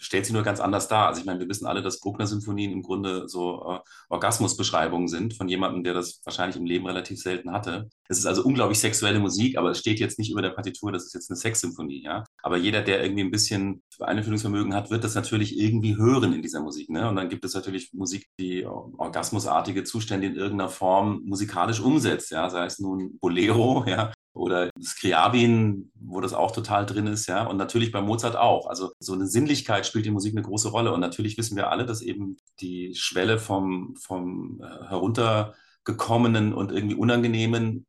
stellt 0.00 0.26
sie 0.26 0.32
nur 0.32 0.42
ganz 0.42 0.60
anders 0.60 0.88
dar. 0.88 1.08
Also 1.08 1.20
ich 1.20 1.26
meine, 1.26 1.38
wir 1.38 1.48
wissen 1.48 1.66
alle, 1.66 1.82
dass 1.82 2.00
Bruckner-Symphonien 2.00 2.72
im 2.72 2.82
Grunde 2.82 3.28
so 3.28 3.62
äh, 3.70 3.78
Orgasmusbeschreibungen 4.08 5.08
sind 5.08 5.34
von 5.34 5.48
jemandem, 5.48 5.84
der 5.84 5.94
das 5.94 6.20
wahrscheinlich 6.24 6.56
im 6.56 6.64
Leben 6.64 6.86
relativ 6.86 7.20
selten 7.20 7.52
hatte. 7.52 7.88
Es 8.08 8.18
ist 8.18 8.26
also 8.26 8.42
unglaublich 8.42 8.80
sexuelle 8.80 9.20
Musik, 9.20 9.56
aber 9.56 9.70
es 9.70 9.78
steht 9.78 10.00
jetzt 10.00 10.18
nicht 10.18 10.32
über 10.32 10.42
der 10.42 10.50
Partitur, 10.50 10.90
das 10.90 11.04
ist 11.04 11.14
jetzt 11.14 11.30
eine 11.30 11.36
Sexsymphonie, 11.36 12.02
ja. 12.02 12.24
Aber 12.42 12.56
jeder, 12.56 12.82
der 12.82 13.02
irgendwie 13.02 13.22
ein 13.22 13.30
bisschen 13.30 13.82
Einfühlungsvermögen 14.00 14.74
hat, 14.74 14.90
wird 14.90 15.04
das 15.04 15.14
natürlich 15.14 15.58
irgendwie 15.58 15.96
hören 15.96 16.32
in 16.32 16.42
dieser 16.42 16.60
Musik, 16.60 16.88
ne? 16.88 17.08
Und 17.08 17.16
dann 17.16 17.28
gibt 17.28 17.44
es 17.44 17.54
natürlich 17.54 17.92
Musik, 17.92 18.26
die 18.40 18.64
orgasmusartige 18.66 19.84
Zustände 19.84 20.26
in 20.26 20.34
irgendeiner 20.34 20.70
Form 20.70 21.22
musikalisch 21.24 21.80
umsetzt, 21.80 22.30
ja. 22.30 22.48
Sei 22.48 22.64
es 22.64 22.78
nun 22.78 23.18
Bolero, 23.20 23.84
ja, 23.88 24.12
oder 24.32 24.70
Skriabin, 24.80 25.90
wo 25.94 26.20
das 26.20 26.34
auch 26.34 26.52
total 26.52 26.86
drin 26.86 27.06
ist, 27.06 27.26
ja, 27.26 27.46
und 27.46 27.56
natürlich 27.56 27.90
bei 27.90 28.00
Mozart 28.00 28.36
auch. 28.36 28.68
Also 28.68 28.92
so 29.00 29.12
eine 29.12 29.26
Sinnlichkeit 29.26 29.86
spielt 29.86 30.06
die 30.06 30.10
Musik 30.10 30.34
eine 30.34 30.42
große 30.42 30.68
Rolle 30.68 30.92
und 30.92 31.00
natürlich 31.00 31.36
wissen 31.36 31.56
wir 31.56 31.70
alle, 31.70 31.84
dass 31.84 32.00
eben 32.00 32.36
die 32.60 32.94
Schwelle 32.94 33.38
vom, 33.38 33.96
vom 33.96 34.60
äh, 34.62 34.88
heruntergekommenen 34.88 36.54
und 36.54 36.70
irgendwie 36.70 36.94
unangenehmen 36.94 37.86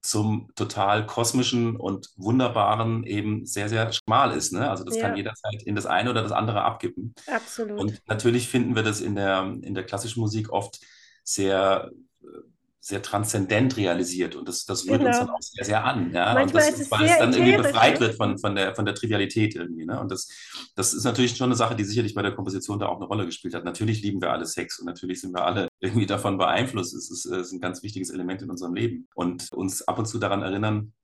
zum 0.00 0.50
total 0.54 1.06
kosmischen 1.06 1.76
und 1.76 2.08
wunderbaren 2.16 3.04
eben 3.04 3.44
sehr, 3.46 3.68
sehr 3.68 3.92
schmal 3.92 4.36
ist. 4.36 4.52
Ne? 4.52 4.68
Also 4.70 4.84
das 4.84 4.96
ja. 4.96 5.02
kann 5.02 5.16
jederzeit 5.16 5.62
in 5.64 5.74
das 5.74 5.86
eine 5.86 6.10
oder 6.10 6.22
das 6.22 6.32
andere 6.32 6.62
abkippen. 6.62 7.14
Absolut. 7.26 7.78
Und 7.78 8.02
natürlich 8.06 8.48
finden 8.48 8.74
wir 8.74 8.82
das 8.82 9.00
in 9.00 9.16
der, 9.16 9.42
in 9.62 9.74
der 9.74 9.84
klassischen 9.84 10.20
Musik 10.20 10.50
oft 10.50 10.80
sehr 11.24 11.90
sehr 12.88 13.02
transzendent 13.02 13.76
realisiert 13.76 14.34
und 14.34 14.48
das, 14.48 14.64
das 14.64 14.86
rührt 14.86 15.00
genau. 15.00 15.08
uns 15.08 15.18
dann 15.18 15.28
auch 15.28 15.42
sehr, 15.42 15.64
sehr 15.64 15.84
an. 15.84 16.10
Ja? 16.10 16.32
Manchmal 16.32 16.62
das, 16.62 16.70
ist 16.72 16.80
es 16.80 16.90
weil 16.90 17.04
es 17.04 17.18
dann 17.18 17.34
irgendwie 17.34 17.58
befreit 17.58 17.94
ne? 17.94 18.00
wird 18.00 18.16
von, 18.16 18.38
von, 18.38 18.54
der, 18.54 18.74
von 18.74 18.86
der 18.86 18.94
Trivialität 18.94 19.54
irgendwie. 19.54 19.84
Ne? 19.84 20.00
Und 20.00 20.10
das, 20.10 20.26
das 20.74 20.94
ist 20.94 21.04
natürlich 21.04 21.36
schon 21.36 21.48
eine 21.48 21.54
Sache, 21.54 21.76
die 21.76 21.84
sicherlich 21.84 22.14
bei 22.14 22.22
der 22.22 22.34
Komposition 22.34 22.78
da 22.78 22.86
auch 22.86 22.96
eine 22.96 23.04
Rolle 23.04 23.26
gespielt 23.26 23.52
hat. 23.52 23.62
Natürlich 23.66 24.00
lieben 24.00 24.22
wir 24.22 24.32
alle 24.32 24.46
Sex 24.46 24.78
und 24.78 24.86
natürlich 24.86 25.20
sind 25.20 25.34
wir 25.34 25.44
alle 25.44 25.68
irgendwie 25.80 26.06
davon 26.06 26.38
beeinflusst. 26.38 26.94
Es 26.94 27.10
ist, 27.10 27.26
es 27.26 27.48
ist 27.48 27.52
ein 27.52 27.60
ganz 27.60 27.82
wichtiges 27.82 28.08
Element 28.08 28.40
in 28.40 28.48
unserem 28.48 28.74
Leben. 28.74 29.06
Und 29.14 29.52
uns 29.52 29.82
ab 29.82 29.98
und 29.98 30.06
zu 30.06 30.18
daran 30.18 30.40
erinnern, 30.40 30.94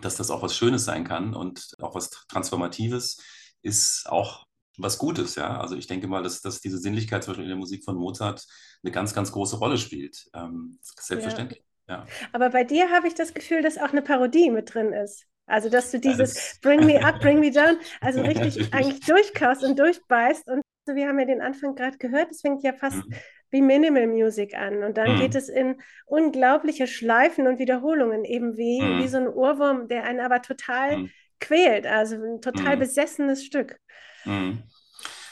dass 0.00 0.16
das 0.16 0.32
auch 0.32 0.42
was 0.42 0.56
Schönes 0.56 0.84
sein 0.84 1.04
kann 1.04 1.34
und 1.34 1.76
auch 1.80 1.94
was 1.94 2.10
Transformatives 2.28 3.22
ist 3.62 4.08
auch 4.08 4.47
was 4.78 4.98
Gutes, 4.98 5.34
ja. 5.34 5.60
Also 5.60 5.76
ich 5.76 5.86
denke 5.86 6.06
mal, 6.06 6.22
dass, 6.22 6.40
dass 6.40 6.60
diese 6.60 6.78
Sinnlichkeit 6.78 7.24
zum 7.24 7.32
Beispiel 7.32 7.44
in 7.44 7.50
der 7.50 7.58
Musik 7.58 7.84
von 7.84 7.96
Mozart 7.96 8.46
eine 8.82 8.92
ganz, 8.92 9.14
ganz 9.14 9.32
große 9.32 9.56
Rolle 9.56 9.76
spielt. 9.76 10.28
Ähm, 10.34 10.78
selbstverständlich. 10.82 11.62
Ja. 11.88 11.96
ja. 11.96 12.06
Aber 12.32 12.50
bei 12.50 12.64
dir 12.64 12.90
habe 12.90 13.08
ich 13.08 13.14
das 13.14 13.34
Gefühl, 13.34 13.62
dass 13.62 13.78
auch 13.78 13.90
eine 13.90 14.02
Parodie 14.02 14.50
mit 14.50 14.72
drin 14.72 14.92
ist. 14.92 15.26
Also, 15.46 15.70
dass 15.70 15.90
du 15.90 15.98
dieses 15.98 16.34
das 16.34 16.58
Bring 16.62 16.84
me 16.84 17.02
up, 17.04 17.20
bring 17.20 17.40
me 17.40 17.50
down, 17.50 17.78
also 18.00 18.20
richtig 18.20 18.72
eigentlich 18.72 19.00
durchkaust 19.00 19.64
und 19.64 19.78
durchbeißt 19.78 20.46
und 20.48 20.62
So, 20.86 20.94
wir 20.94 21.08
haben 21.08 21.18
ja 21.18 21.24
den 21.24 21.40
Anfang 21.40 21.74
gerade 21.74 21.98
gehört, 21.98 22.30
es 22.30 22.42
fängt 22.42 22.62
ja 22.62 22.74
fast 22.74 22.96
mhm. 22.96 23.14
wie 23.50 23.62
Minimal 23.62 24.06
Music 24.06 24.54
an 24.54 24.84
und 24.84 24.98
dann 24.98 25.16
mhm. 25.16 25.20
geht 25.20 25.34
es 25.34 25.48
in 25.48 25.80
unglaubliche 26.06 26.86
Schleifen 26.86 27.46
und 27.46 27.58
Wiederholungen, 27.58 28.24
eben 28.24 28.58
wie, 28.58 28.82
mhm. 28.82 29.02
wie 29.02 29.08
so 29.08 29.16
ein 29.16 29.28
Ohrwurm, 29.28 29.88
der 29.88 30.04
einen 30.04 30.20
aber 30.20 30.42
total 30.42 30.98
mhm. 30.98 31.10
quält, 31.40 31.86
also 31.86 32.16
ein 32.16 32.42
total 32.42 32.76
mhm. 32.76 32.80
besessenes 32.80 33.44
Stück. 33.44 33.80
Mhm. 34.24 34.62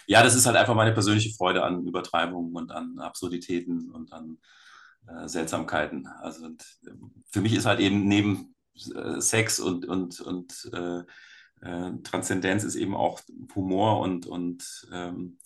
Ja, 0.06 0.22
das 0.22 0.36
ist 0.36 0.46
halt 0.46 0.56
einfach 0.56 0.74
meine 0.74 0.92
persönliche 0.92 1.34
Freude 1.34 1.64
an 1.64 1.84
Übertreibungen 1.86 2.54
und 2.54 2.70
an 2.70 2.98
Absurditäten 3.00 3.90
und 3.90 4.12
an 4.12 4.38
äh, 5.08 5.28
Seltsamkeiten. 5.28 6.06
Also 6.06 6.44
und, 6.46 6.64
für 7.30 7.40
mich 7.40 7.54
ist 7.54 7.66
halt 7.66 7.80
eben 7.80 8.06
neben 8.06 8.54
äh, 8.94 9.20
Sex 9.20 9.58
und, 9.58 9.86
und, 9.86 10.20
und 10.20 10.70
äh, 10.72 11.02
äh, 11.62 11.92
Transzendenz 12.04 12.64
ist 12.64 12.76
eben 12.76 12.94
auch 12.94 13.20
Humor 13.54 14.00
und, 14.00 14.26
und 14.26 14.88
ähm, 14.92 15.38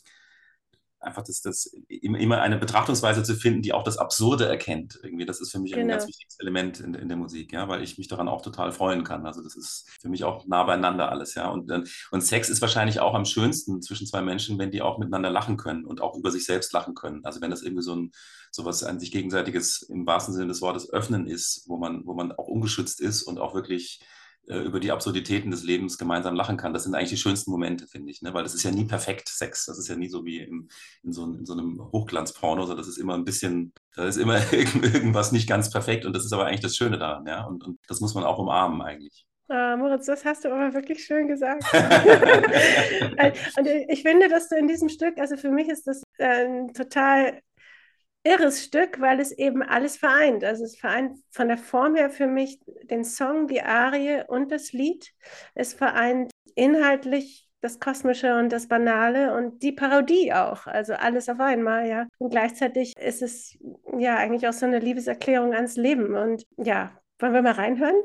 einfach 1.00 1.22
das, 1.22 1.40
das 1.40 1.66
immer 1.88 2.40
eine 2.40 2.58
Betrachtungsweise 2.58 3.22
zu 3.22 3.34
finden, 3.34 3.62
die 3.62 3.72
auch 3.72 3.82
das 3.82 3.96
Absurde 3.96 4.46
erkennt. 4.46 4.98
Irgendwie, 5.02 5.24
das 5.24 5.40
ist 5.40 5.50
für 5.50 5.58
mich 5.58 5.72
genau. 5.72 5.82
ein 5.82 5.88
ganz 5.88 6.06
wichtiges 6.06 6.38
Element 6.38 6.80
in, 6.80 6.94
in, 6.94 7.08
der 7.08 7.16
Musik, 7.16 7.52
ja, 7.52 7.68
weil 7.68 7.82
ich 7.82 7.96
mich 7.98 8.08
daran 8.08 8.28
auch 8.28 8.42
total 8.42 8.70
freuen 8.72 9.02
kann. 9.02 9.26
Also 9.26 9.42
das 9.42 9.56
ist 9.56 9.88
für 10.00 10.08
mich 10.08 10.24
auch 10.24 10.46
nah 10.46 10.64
beieinander 10.64 11.10
alles, 11.10 11.34
ja. 11.34 11.48
Und, 11.48 11.70
und 12.10 12.20
Sex 12.20 12.50
ist 12.50 12.60
wahrscheinlich 12.60 13.00
auch 13.00 13.14
am 13.14 13.24
schönsten 13.24 13.80
zwischen 13.80 14.06
zwei 14.06 14.20
Menschen, 14.20 14.58
wenn 14.58 14.70
die 14.70 14.82
auch 14.82 14.98
miteinander 14.98 15.30
lachen 15.30 15.56
können 15.56 15.84
und 15.84 16.00
auch 16.00 16.16
über 16.16 16.30
sich 16.30 16.44
selbst 16.44 16.72
lachen 16.72 16.94
können. 16.94 17.24
Also 17.24 17.40
wenn 17.40 17.50
das 17.50 17.62
irgendwie 17.62 17.82
so 17.82 17.96
ein 17.96 18.12
sowas 18.50 18.82
ein 18.82 18.98
sich 18.98 19.12
gegenseitiges 19.12 19.82
im 19.82 20.06
wahrsten 20.06 20.34
Sinne 20.34 20.48
des 20.48 20.60
Wortes 20.60 20.92
öffnen 20.92 21.26
ist, 21.26 21.64
wo 21.68 21.76
man, 21.76 22.04
wo 22.04 22.14
man 22.14 22.32
auch 22.32 22.48
ungeschützt 22.48 23.00
ist 23.00 23.22
und 23.22 23.38
auch 23.38 23.54
wirklich 23.54 24.00
über 24.58 24.80
die 24.80 24.92
Absurditäten 24.92 25.50
des 25.50 25.62
Lebens 25.62 25.98
gemeinsam 25.98 26.34
lachen 26.34 26.56
kann. 26.56 26.72
Das 26.72 26.84
sind 26.84 26.94
eigentlich 26.94 27.10
die 27.10 27.16
schönsten 27.16 27.50
Momente, 27.50 27.86
finde 27.86 28.10
ich. 28.10 28.22
Ne? 28.22 28.34
Weil 28.34 28.42
das 28.42 28.54
ist 28.54 28.62
ja 28.62 28.70
nie 28.70 28.84
perfekt, 28.84 29.28
Sex. 29.28 29.66
Das 29.66 29.78
ist 29.78 29.88
ja 29.88 29.96
nie 29.96 30.08
so 30.08 30.24
wie 30.24 30.38
im, 30.38 30.68
in, 31.02 31.12
so, 31.12 31.24
in 31.24 31.46
so 31.46 31.52
einem 31.52 31.80
Hochglanzporno, 31.92 32.62
sondern 32.62 32.78
das 32.78 32.88
ist 32.88 32.98
immer 32.98 33.14
ein 33.14 33.24
bisschen, 33.24 33.72
da 33.94 34.06
ist 34.06 34.16
immer 34.16 34.40
irgendwas 34.52 35.32
nicht 35.32 35.48
ganz 35.48 35.70
perfekt 35.70 36.04
und 36.04 36.14
das 36.14 36.24
ist 36.24 36.32
aber 36.32 36.46
eigentlich 36.46 36.60
das 36.60 36.76
Schöne 36.76 36.98
daran. 36.98 37.26
Ja? 37.26 37.44
Und, 37.44 37.64
und 37.64 37.78
das 37.88 38.00
muss 38.00 38.14
man 38.14 38.24
auch 38.24 38.38
umarmen 38.38 38.82
eigentlich. 38.82 39.26
Ah, 39.48 39.76
Moritz, 39.76 40.06
das 40.06 40.24
hast 40.24 40.44
du 40.44 40.52
aber 40.52 40.72
wirklich 40.74 41.04
schön 41.04 41.26
gesagt. 41.26 41.64
und 43.58 43.66
ich 43.66 44.02
finde, 44.02 44.28
dass 44.28 44.48
du 44.48 44.56
in 44.56 44.68
diesem 44.68 44.88
Stück, 44.88 45.18
also 45.18 45.36
für 45.36 45.50
mich 45.50 45.68
ist 45.68 45.88
das 45.88 46.02
ein 46.18 46.72
total 46.72 47.40
irres 48.22 48.64
Stück, 48.64 49.00
weil 49.00 49.20
es 49.20 49.32
eben 49.32 49.62
alles 49.62 49.96
vereint. 49.96 50.44
Also 50.44 50.64
es 50.64 50.76
vereint 50.76 51.16
von 51.30 51.48
der 51.48 51.58
Form 51.58 51.94
her 51.94 52.10
für 52.10 52.26
mich 52.26 52.60
den 52.84 53.04
Song, 53.04 53.46
die 53.46 53.62
Arie 53.62 54.22
und 54.26 54.52
das 54.52 54.72
Lied. 54.72 55.12
Es 55.54 55.74
vereint 55.74 56.30
inhaltlich 56.54 57.48
das 57.60 57.78
Kosmische 57.78 58.38
und 58.38 58.50
das 58.50 58.68
Banale 58.68 59.34
und 59.34 59.62
die 59.62 59.72
Parodie 59.72 60.32
auch. 60.32 60.66
Also 60.66 60.94
alles 60.94 61.28
auf 61.28 61.40
einmal, 61.40 61.86
ja. 61.88 62.06
Und 62.18 62.30
gleichzeitig 62.30 62.94
ist 62.96 63.22
es 63.22 63.58
ja 63.98 64.16
eigentlich 64.16 64.48
auch 64.48 64.52
so 64.52 64.66
eine 64.66 64.78
Liebeserklärung 64.78 65.54
ans 65.54 65.76
Leben. 65.76 66.14
Und 66.14 66.44
ja, 66.56 66.90
wollen 67.18 67.34
wir 67.34 67.42
mal 67.42 67.52
reinhören? 67.52 67.96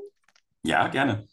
Ja, 0.63 0.87
gerne. 0.87 1.25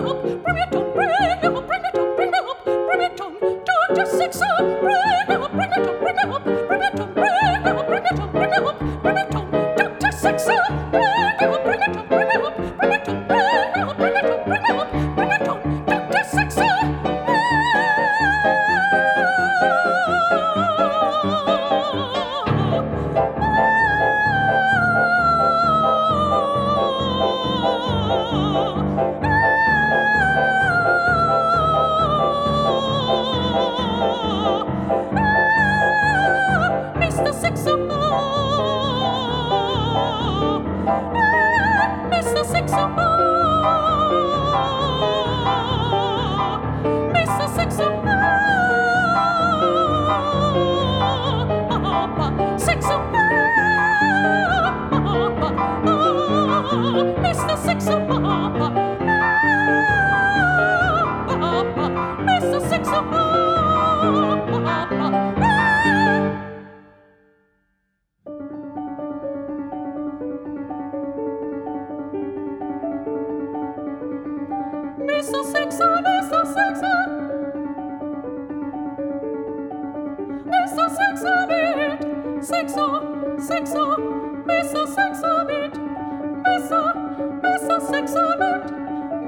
Look 0.00 0.42
from 0.42 0.56
your 0.56 0.66
door. 0.70 0.81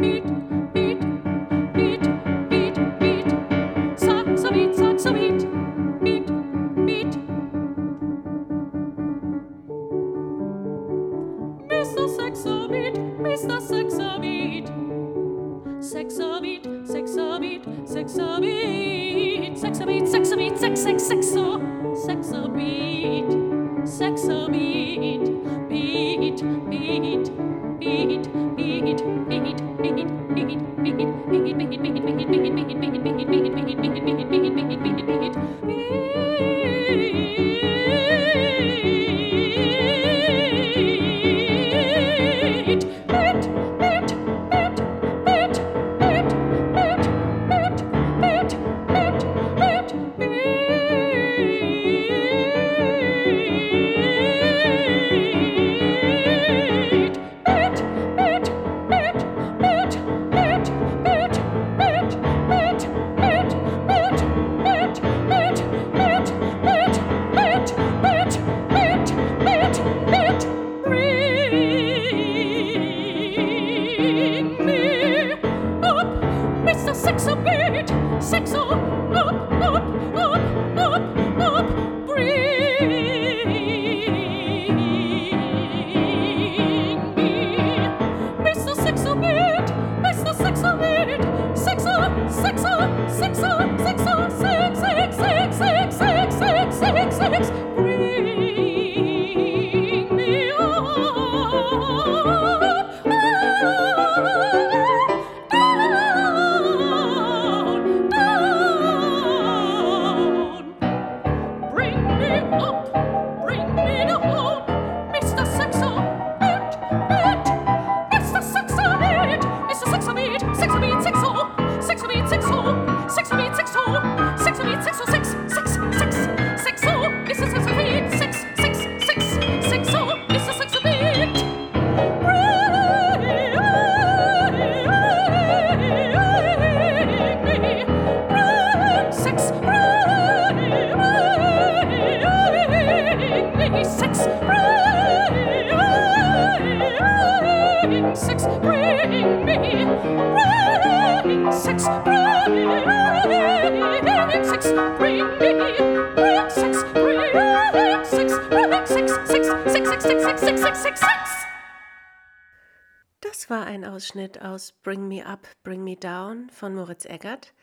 Das 163.21 163.49
war 163.49 163.65
ein 163.65 163.85
Ausschnitt 163.85 164.41
aus 164.41 164.73
Bring 164.83 165.07
Me 165.07 165.25
Up, 165.25 165.47
Bring 165.63 165.83
Me 165.83 165.95
Down 165.95 166.49
von 166.51 166.75
Moritz 166.75 167.05
Eggert. 167.05 167.53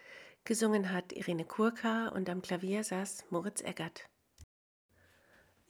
Gesungen 0.44 0.92
hat 0.92 1.12
Irene 1.12 1.44
Kurka 1.44 2.08
und 2.08 2.28
am 2.28 2.42
Klavier 2.42 2.82
saß 2.82 3.26
Moritz 3.30 3.62
Eggert. 3.62 4.08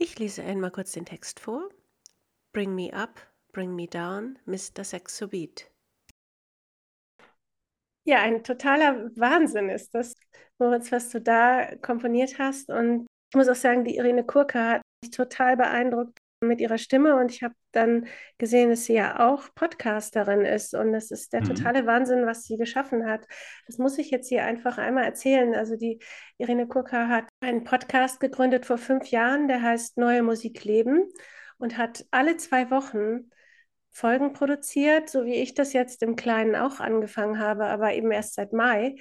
Ich 0.00 0.16
lese 0.18 0.44
einmal 0.44 0.70
kurz 0.70 0.92
den 0.92 1.04
Text 1.04 1.40
vor. 1.40 1.68
Bring 2.52 2.72
me 2.74 2.92
up, 2.92 3.20
bring 3.52 3.74
me 3.74 3.88
down, 3.88 4.38
Mr. 4.46 4.84
Saxo 4.84 5.26
Beat. 5.26 5.70
Ja, 8.04 8.22
ein 8.22 8.44
totaler 8.44 9.10
Wahnsinn 9.16 9.68
ist 9.68 9.92
das, 9.94 10.14
Moritz, 10.58 10.92
was 10.92 11.10
du 11.10 11.20
da 11.20 11.74
komponiert 11.82 12.38
hast. 12.38 12.70
Und 12.70 13.06
ich 13.30 13.36
muss 13.36 13.48
auch 13.48 13.56
sagen, 13.56 13.84
die 13.84 13.96
Irene 13.96 14.24
Kurka 14.24 14.74
hat 14.74 14.82
mich 15.02 15.10
total 15.10 15.56
beeindruckt 15.56 16.18
mit 16.40 16.60
ihrer 16.60 16.78
Stimme 16.78 17.16
und 17.16 17.32
ich 17.32 17.42
habe 17.42 17.54
dann 17.72 18.06
gesehen, 18.38 18.70
dass 18.70 18.84
sie 18.84 18.94
ja 18.94 19.28
auch 19.28 19.48
Podcasterin 19.54 20.42
ist 20.42 20.74
und 20.74 20.92
das 20.92 21.10
ist 21.10 21.32
der 21.32 21.42
mhm. 21.42 21.48
totale 21.48 21.86
Wahnsinn, 21.86 22.26
was 22.26 22.44
sie 22.44 22.56
geschaffen 22.56 23.06
hat. 23.06 23.26
Das 23.66 23.78
muss 23.78 23.98
ich 23.98 24.10
jetzt 24.10 24.28
hier 24.28 24.44
einfach 24.44 24.78
einmal 24.78 25.04
erzählen. 25.04 25.54
Also 25.54 25.76
die 25.76 26.00
Irene 26.38 26.68
Kurka 26.68 27.08
hat 27.08 27.24
einen 27.40 27.64
Podcast 27.64 28.20
gegründet 28.20 28.66
vor 28.66 28.78
fünf 28.78 29.08
Jahren, 29.08 29.48
der 29.48 29.62
heißt 29.62 29.98
Neue 29.98 30.22
Musik 30.22 30.64
leben 30.64 31.08
und 31.58 31.76
hat 31.76 32.06
alle 32.10 32.36
zwei 32.36 32.70
Wochen 32.70 33.30
Folgen 33.90 34.32
produziert, 34.32 35.10
so 35.10 35.24
wie 35.24 35.34
ich 35.34 35.54
das 35.54 35.72
jetzt 35.72 36.04
im 36.04 36.14
Kleinen 36.14 36.54
auch 36.54 36.78
angefangen 36.78 37.40
habe, 37.40 37.66
aber 37.66 37.94
eben 37.94 38.12
erst 38.12 38.34
seit 38.34 38.52
Mai. 38.52 38.94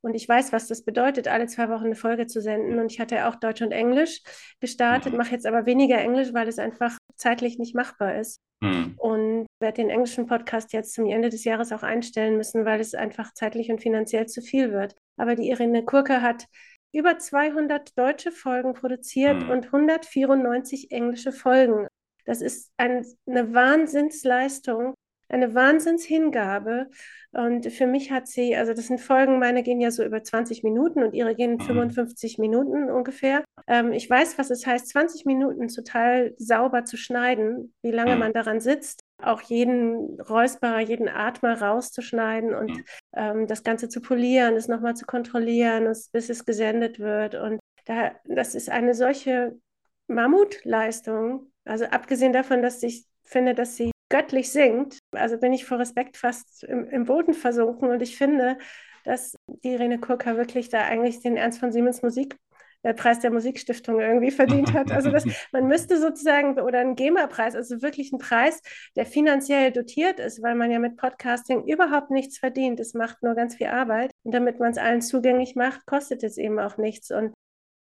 Und 0.00 0.14
ich 0.14 0.28
weiß, 0.28 0.52
was 0.52 0.68
das 0.68 0.84
bedeutet, 0.84 1.28
alle 1.28 1.46
zwei 1.46 1.68
Wochen 1.68 1.86
eine 1.86 1.94
Folge 1.94 2.26
zu 2.26 2.40
senden. 2.40 2.78
Und 2.78 2.92
ich 2.92 3.00
hatte 3.00 3.26
auch 3.26 3.34
Deutsch 3.34 3.62
und 3.62 3.72
Englisch 3.72 4.22
gestartet, 4.60 5.12
mhm. 5.12 5.18
mache 5.18 5.32
jetzt 5.32 5.46
aber 5.46 5.66
weniger 5.66 5.98
Englisch, 5.98 6.32
weil 6.32 6.48
es 6.48 6.58
einfach 6.58 6.96
zeitlich 7.16 7.58
nicht 7.58 7.74
machbar 7.74 8.16
ist. 8.16 8.40
Mhm. 8.60 8.94
Und 8.96 9.46
werde 9.60 9.82
den 9.82 9.90
englischen 9.90 10.26
Podcast 10.26 10.72
jetzt 10.72 10.94
zum 10.94 11.06
Ende 11.06 11.30
des 11.30 11.44
Jahres 11.44 11.72
auch 11.72 11.82
einstellen 11.82 12.36
müssen, 12.36 12.64
weil 12.64 12.80
es 12.80 12.94
einfach 12.94 13.32
zeitlich 13.34 13.70
und 13.70 13.82
finanziell 13.82 14.26
zu 14.26 14.40
viel 14.40 14.72
wird. 14.72 14.94
Aber 15.16 15.34
die 15.34 15.50
Irene 15.50 15.84
Kurke 15.84 16.22
hat 16.22 16.46
über 16.92 17.18
200 17.18 17.96
deutsche 17.98 18.32
Folgen 18.32 18.74
produziert 18.74 19.42
mhm. 19.42 19.50
und 19.50 19.66
194 19.66 20.90
englische 20.90 21.32
Folgen. 21.32 21.86
Das 22.24 22.40
ist 22.40 22.72
ein, 22.76 23.06
eine 23.26 23.54
Wahnsinnsleistung 23.54 24.94
eine 25.28 25.54
Wahnsinnshingabe. 25.54 26.88
Und 27.32 27.66
für 27.70 27.86
mich 27.86 28.10
hat 28.10 28.26
sie, 28.26 28.56
also 28.56 28.72
das 28.72 28.86
sind 28.86 29.00
Folgen, 29.00 29.38
meine 29.38 29.62
gehen 29.62 29.80
ja 29.80 29.90
so 29.90 30.02
über 30.02 30.22
20 30.22 30.62
Minuten 30.62 31.02
und 31.02 31.12
ihre 31.12 31.34
gehen 31.34 31.60
55 31.60 32.38
mhm. 32.38 32.42
Minuten 32.42 32.90
ungefähr. 32.90 33.44
Ähm, 33.66 33.92
ich 33.92 34.08
weiß, 34.08 34.38
was 34.38 34.50
es 34.50 34.66
heißt, 34.66 34.88
20 34.88 35.26
Minuten 35.26 35.68
total 35.68 36.34
sauber 36.38 36.84
zu 36.84 36.96
schneiden, 36.96 37.74
wie 37.82 37.90
lange 37.90 38.14
mhm. 38.14 38.20
man 38.20 38.32
daran 38.32 38.60
sitzt, 38.60 39.02
auch 39.22 39.42
jeden 39.42 40.20
Räusperer, 40.20 40.80
jeden 40.80 41.08
Atmer 41.08 41.60
rauszuschneiden 41.60 42.54
und 42.54 42.70
mhm. 42.70 42.84
ähm, 43.14 43.46
das 43.46 43.62
Ganze 43.62 43.90
zu 43.90 44.00
polieren, 44.00 44.56
es 44.56 44.68
nochmal 44.68 44.96
zu 44.96 45.04
kontrollieren, 45.04 45.84
bis 46.12 46.30
es 46.30 46.46
gesendet 46.46 46.98
wird. 46.98 47.34
Und 47.34 47.60
da, 47.84 48.12
das 48.24 48.54
ist 48.54 48.70
eine 48.70 48.94
solche 48.94 49.58
Mammutleistung. 50.06 51.52
Also 51.66 51.84
abgesehen 51.84 52.32
davon, 52.32 52.62
dass 52.62 52.82
ich 52.82 53.04
finde, 53.22 53.54
dass 53.54 53.76
sie 53.76 53.90
göttlich 54.08 54.50
singt. 54.50 54.98
Also 55.12 55.38
bin 55.38 55.52
ich 55.52 55.64
vor 55.64 55.78
Respekt 55.78 56.16
fast 56.16 56.64
im, 56.64 56.88
im 56.88 57.04
Boden 57.04 57.34
versunken 57.34 57.90
und 57.90 58.02
ich 58.02 58.16
finde, 58.16 58.58
dass 59.04 59.36
die 59.46 59.72
Irene 59.72 59.98
Kurka 59.98 60.36
wirklich 60.36 60.68
da 60.68 60.82
eigentlich 60.82 61.20
den 61.20 61.36
Ernst 61.36 61.60
von 61.60 61.72
Siemens 61.72 62.02
Musik 62.02 62.36
der 62.84 62.92
Preis 62.92 63.20
der 63.20 63.30
Musikstiftung 63.30 64.00
irgendwie 64.00 64.30
verdient 64.30 64.72
hat. 64.72 64.92
Also 64.92 65.10
das, 65.10 65.24
man 65.52 65.66
müsste 65.66 66.00
sozusagen, 66.00 66.58
oder 66.60 66.78
einen 66.80 66.94
GEMA-Preis, 66.94 67.54
also 67.54 67.82
wirklich 67.82 68.12
einen 68.12 68.20
Preis, 68.20 68.60
der 68.96 69.06
finanziell 69.06 69.72
dotiert 69.72 70.20
ist, 70.20 70.42
weil 70.42 70.54
man 70.54 70.70
ja 70.70 70.78
mit 70.78 70.96
Podcasting 70.96 71.64
überhaupt 71.64 72.10
nichts 72.10 72.38
verdient. 72.38 72.80
Es 72.80 72.94
macht 72.94 73.22
nur 73.22 73.34
ganz 73.34 73.56
viel 73.56 73.66
Arbeit. 73.66 74.12
Und 74.24 74.32
damit 74.32 74.60
man 74.60 74.70
es 74.70 74.78
allen 74.78 75.02
zugänglich 75.02 75.56
macht, 75.56 75.86
kostet 75.86 76.22
es 76.22 76.38
eben 76.38 76.58
auch 76.58 76.76
nichts. 76.76 77.10
Und 77.10 77.34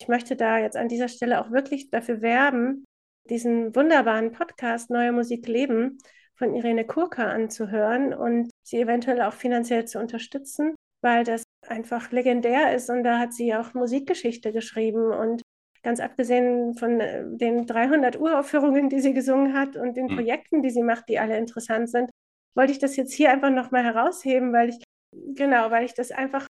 ich 0.00 0.08
möchte 0.08 0.36
da 0.36 0.58
jetzt 0.58 0.76
an 0.76 0.88
dieser 0.88 1.08
Stelle 1.08 1.40
auch 1.40 1.50
wirklich 1.50 1.90
dafür 1.90 2.20
werben, 2.20 2.84
diesen 3.30 3.74
wunderbaren 3.74 4.32
Podcast 4.32 4.90
Neue 4.90 5.12
Musik 5.12 5.46
leben 5.46 5.98
von 6.34 6.54
Irene 6.54 6.84
Kurka 6.84 7.30
anzuhören 7.30 8.12
und 8.12 8.50
sie 8.62 8.80
eventuell 8.80 9.22
auch 9.22 9.32
finanziell 9.32 9.86
zu 9.86 9.98
unterstützen, 9.98 10.74
weil 11.00 11.24
das 11.24 11.44
einfach 11.66 12.10
legendär 12.10 12.74
ist 12.74 12.90
und 12.90 13.04
da 13.04 13.18
hat 13.18 13.32
sie 13.32 13.54
auch 13.54 13.74
Musikgeschichte 13.74 14.52
geschrieben 14.52 15.12
und 15.12 15.42
ganz 15.82 16.00
abgesehen 16.00 16.74
von 16.74 17.00
äh, 17.00 17.24
den 17.26 17.66
300 17.66 18.18
Uraufführungen, 18.18 18.88
die 18.88 19.00
sie 19.00 19.14
gesungen 19.14 19.54
hat 19.54 19.76
und 19.76 19.96
den 19.96 20.08
hm. 20.08 20.16
Projekten, 20.16 20.62
die 20.62 20.70
sie 20.70 20.82
macht, 20.82 21.08
die 21.08 21.18
alle 21.18 21.38
interessant 21.38 21.90
sind, 21.90 22.10
wollte 22.54 22.72
ich 22.72 22.78
das 22.78 22.96
jetzt 22.96 23.12
hier 23.12 23.30
einfach 23.30 23.50
nochmal 23.50 23.84
herausheben, 23.84 24.52
weil 24.52 24.70
ich, 24.70 24.82
genau, 25.12 25.70
weil 25.70 25.84
ich 25.84 25.94
das 25.94 26.10
einfach 26.10 26.46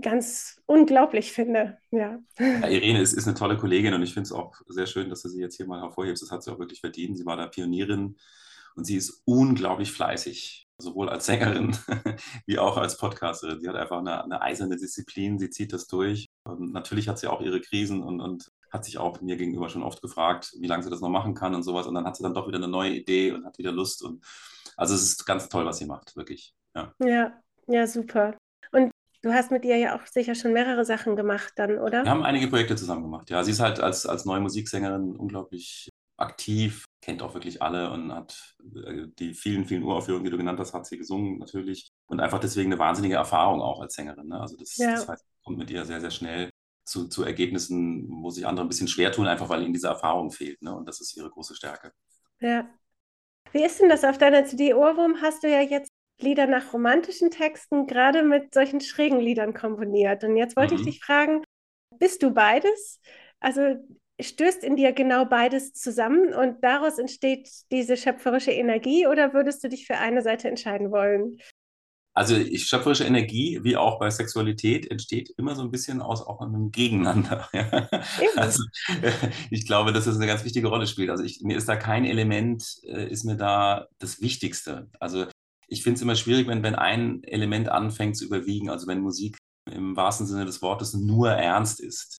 ganz 0.00 0.60
unglaublich 0.66 1.32
finde. 1.32 1.78
Ja. 1.90 2.18
ja 2.38 2.68
Irene 2.68 3.00
ist, 3.00 3.12
ist 3.12 3.26
eine 3.26 3.36
tolle 3.36 3.56
Kollegin 3.56 3.94
und 3.94 4.02
ich 4.02 4.14
finde 4.14 4.26
es 4.26 4.32
auch 4.32 4.54
sehr 4.66 4.86
schön, 4.86 5.08
dass 5.08 5.22
du 5.22 5.28
sie 5.28 5.40
jetzt 5.40 5.56
hier 5.56 5.66
mal 5.66 5.80
hervorhebst. 5.80 6.22
Das 6.22 6.30
hat 6.30 6.42
sie 6.42 6.52
auch 6.52 6.58
wirklich 6.58 6.80
verdient. 6.80 7.16
Sie 7.16 7.26
war 7.26 7.36
da 7.36 7.46
Pionierin 7.46 8.16
und 8.74 8.84
sie 8.84 8.96
ist 8.96 9.22
unglaublich 9.24 9.92
fleißig, 9.92 10.66
sowohl 10.78 11.08
als 11.08 11.26
Sängerin 11.26 11.76
wie 12.46 12.58
auch 12.58 12.76
als 12.76 12.98
Podcasterin. 12.98 13.60
Sie 13.60 13.68
hat 13.68 13.76
einfach 13.76 13.98
eine, 13.98 14.24
eine 14.24 14.42
eiserne 14.42 14.76
Disziplin, 14.76 15.38
sie 15.38 15.50
zieht 15.50 15.72
das 15.72 15.86
durch. 15.86 16.26
Und 16.44 16.72
natürlich 16.72 17.08
hat 17.08 17.18
sie 17.18 17.28
auch 17.28 17.40
ihre 17.40 17.60
Krisen 17.60 18.02
und, 18.02 18.20
und 18.20 18.50
hat 18.70 18.84
sich 18.84 18.98
auch 18.98 19.20
mir 19.20 19.36
gegenüber 19.36 19.68
schon 19.68 19.84
oft 19.84 20.02
gefragt, 20.02 20.52
wie 20.58 20.66
lange 20.66 20.82
sie 20.82 20.90
das 20.90 21.00
noch 21.00 21.08
machen 21.08 21.34
kann 21.34 21.54
und 21.54 21.62
sowas. 21.62 21.86
Und 21.86 21.94
dann 21.94 22.04
hat 22.04 22.16
sie 22.16 22.24
dann 22.24 22.34
doch 22.34 22.48
wieder 22.48 22.58
eine 22.58 22.68
neue 22.68 22.90
Idee 22.90 23.30
und 23.30 23.44
hat 23.44 23.58
wieder 23.58 23.70
Lust. 23.70 24.02
Und 24.02 24.24
also 24.76 24.94
es 24.94 25.02
ist 25.02 25.24
ganz 25.24 25.48
toll, 25.48 25.64
was 25.64 25.78
sie 25.78 25.86
macht, 25.86 26.16
wirklich. 26.16 26.52
Ja, 26.74 26.92
ja, 26.98 27.40
ja 27.68 27.86
super. 27.86 28.36
Du 29.24 29.32
hast 29.32 29.50
mit 29.50 29.64
ihr 29.64 29.78
ja 29.78 29.96
auch 29.96 30.06
sicher 30.06 30.34
schon 30.34 30.52
mehrere 30.52 30.84
Sachen 30.84 31.16
gemacht 31.16 31.54
dann, 31.56 31.78
oder? 31.78 32.04
Wir 32.04 32.10
haben 32.10 32.24
einige 32.24 32.46
Projekte 32.46 32.76
zusammen 32.76 33.04
gemacht. 33.04 33.30
Ja, 33.30 33.42
sie 33.42 33.52
ist 33.52 33.60
halt 33.60 33.80
als, 33.80 34.04
als 34.04 34.26
neue 34.26 34.40
Musiksängerin 34.40 35.16
unglaublich 35.16 35.88
aktiv, 36.18 36.84
kennt 37.00 37.22
auch 37.22 37.32
wirklich 37.32 37.62
alle 37.62 37.90
und 37.90 38.12
hat 38.12 38.54
äh, 38.86 39.06
die 39.18 39.32
vielen, 39.32 39.64
vielen 39.64 39.82
Uraufführungen, 39.82 40.26
die 40.26 40.30
du 40.30 40.36
genannt 40.36 40.60
hast, 40.60 40.74
hat 40.74 40.84
sie 40.84 40.98
gesungen 40.98 41.38
natürlich. 41.38 41.88
Und 42.04 42.20
einfach 42.20 42.38
deswegen 42.38 42.70
eine 42.70 42.78
wahnsinnige 42.78 43.14
Erfahrung 43.14 43.62
auch 43.62 43.80
als 43.80 43.94
Sängerin. 43.94 44.28
Ne? 44.28 44.38
Also 44.38 44.58
das, 44.58 44.76
ja. 44.76 44.90
das 44.90 45.08
heißt, 45.08 45.24
kommt 45.42 45.56
mit 45.56 45.70
ihr 45.70 45.86
sehr, 45.86 46.02
sehr 46.02 46.10
schnell 46.10 46.50
zu, 46.84 47.08
zu 47.08 47.22
Ergebnissen, 47.22 48.06
wo 48.22 48.28
sich 48.28 48.46
andere 48.46 48.66
ein 48.66 48.68
bisschen 48.68 48.88
schwer 48.88 49.10
tun, 49.10 49.26
einfach 49.26 49.48
weil 49.48 49.62
ihnen 49.62 49.72
diese 49.72 49.88
Erfahrung 49.88 50.32
fehlt. 50.32 50.60
Ne? 50.60 50.76
Und 50.76 50.86
das 50.86 51.00
ist 51.00 51.16
ihre 51.16 51.30
große 51.30 51.54
Stärke. 51.54 51.92
Ja. 52.40 52.68
Wie 53.52 53.64
ist 53.64 53.80
denn 53.80 53.88
das 53.88 54.04
auf 54.04 54.18
deiner 54.18 54.44
CD 54.44 54.74
Ohrwurm? 54.74 55.22
Hast 55.22 55.44
du 55.44 55.48
ja 55.48 55.62
jetzt 55.62 55.93
Lieder 56.20 56.46
nach 56.46 56.72
romantischen 56.72 57.30
Texten, 57.30 57.86
gerade 57.86 58.22
mit 58.22 58.54
solchen 58.54 58.80
schrägen 58.80 59.20
Liedern 59.20 59.54
komponiert. 59.54 60.24
Und 60.24 60.36
jetzt 60.36 60.56
wollte 60.56 60.74
mhm. 60.74 60.80
ich 60.80 60.86
dich 60.86 61.04
fragen, 61.04 61.42
bist 61.98 62.22
du 62.22 62.32
beides? 62.32 63.00
Also 63.40 63.76
stößt 64.20 64.62
in 64.62 64.76
dir 64.76 64.92
genau 64.92 65.24
beides 65.24 65.72
zusammen 65.72 66.32
und 66.34 66.62
daraus 66.62 66.98
entsteht 66.98 67.48
diese 67.72 67.96
schöpferische 67.96 68.52
Energie 68.52 69.06
oder 69.06 69.34
würdest 69.34 69.64
du 69.64 69.68
dich 69.68 69.86
für 69.86 69.98
eine 69.98 70.22
Seite 70.22 70.48
entscheiden 70.48 70.92
wollen? 70.92 71.38
Also 72.16 72.36
ich, 72.36 72.66
schöpferische 72.66 73.02
Energie, 73.02 73.58
wie 73.64 73.76
auch 73.76 73.98
bei 73.98 74.08
Sexualität, 74.08 74.88
entsteht 74.88 75.30
immer 75.36 75.56
so 75.56 75.62
ein 75.62 75.72
bisschen 75.72 76.00
aus 76.00 76.24
auch 76.24 76.40
einem 76.40 76.70
Gegeneinander. 76.70 77.48
Ja? 77.52 77.88
Also 78.36 78.62
ich 79.50 79.66
glaube, 79.66 79.92
dass 79.92 80.04
das 80.04 80.16
eine 80.16 80.28
ganz 80.28 80.44
wichtige 80.44 80.68
Rolle 80.68 80.86
spielt. 80.86 81.10
Also 81.10 81.24
ich, 81.24 81.40
mir 81.42 81.56
ist 81.56 81.68
da 81.68 81.74
kein 81.74 82.04
Element, 82.04 82.64
äh, 82.84 83.10
ist 83.10 83.24
mir 83.24 83.36
da 83.36 83.88
das 83.98 84.20
Wichtigste. 84.20 84.88
Also 85.00 85.26
ich 85.68 85.82
finde 85.82 85.96
es 85.96 86.02
immer 86.02 86.16
schwierig, 86.16 86.46
wenn, 86.46 86.62
wenn 86.62 86.74
ein 86.74 87.22
Element 87.24 87.68
anfängt 87.68 88.16
zu 88.16 88.24
überwiegen, 88.24 88.70
also 88.70 88.86
wenn 88.86 89.00
Musik 89.00 89.36
im 89.70 89.96
wahrsten 89.96 90.26
Sinne 90.26 90.44
des 90.44 90.62
Wortes 90.62 90.94
nur 90.94 91.30
ernst 91.30 91.80
ist 91.80 92.18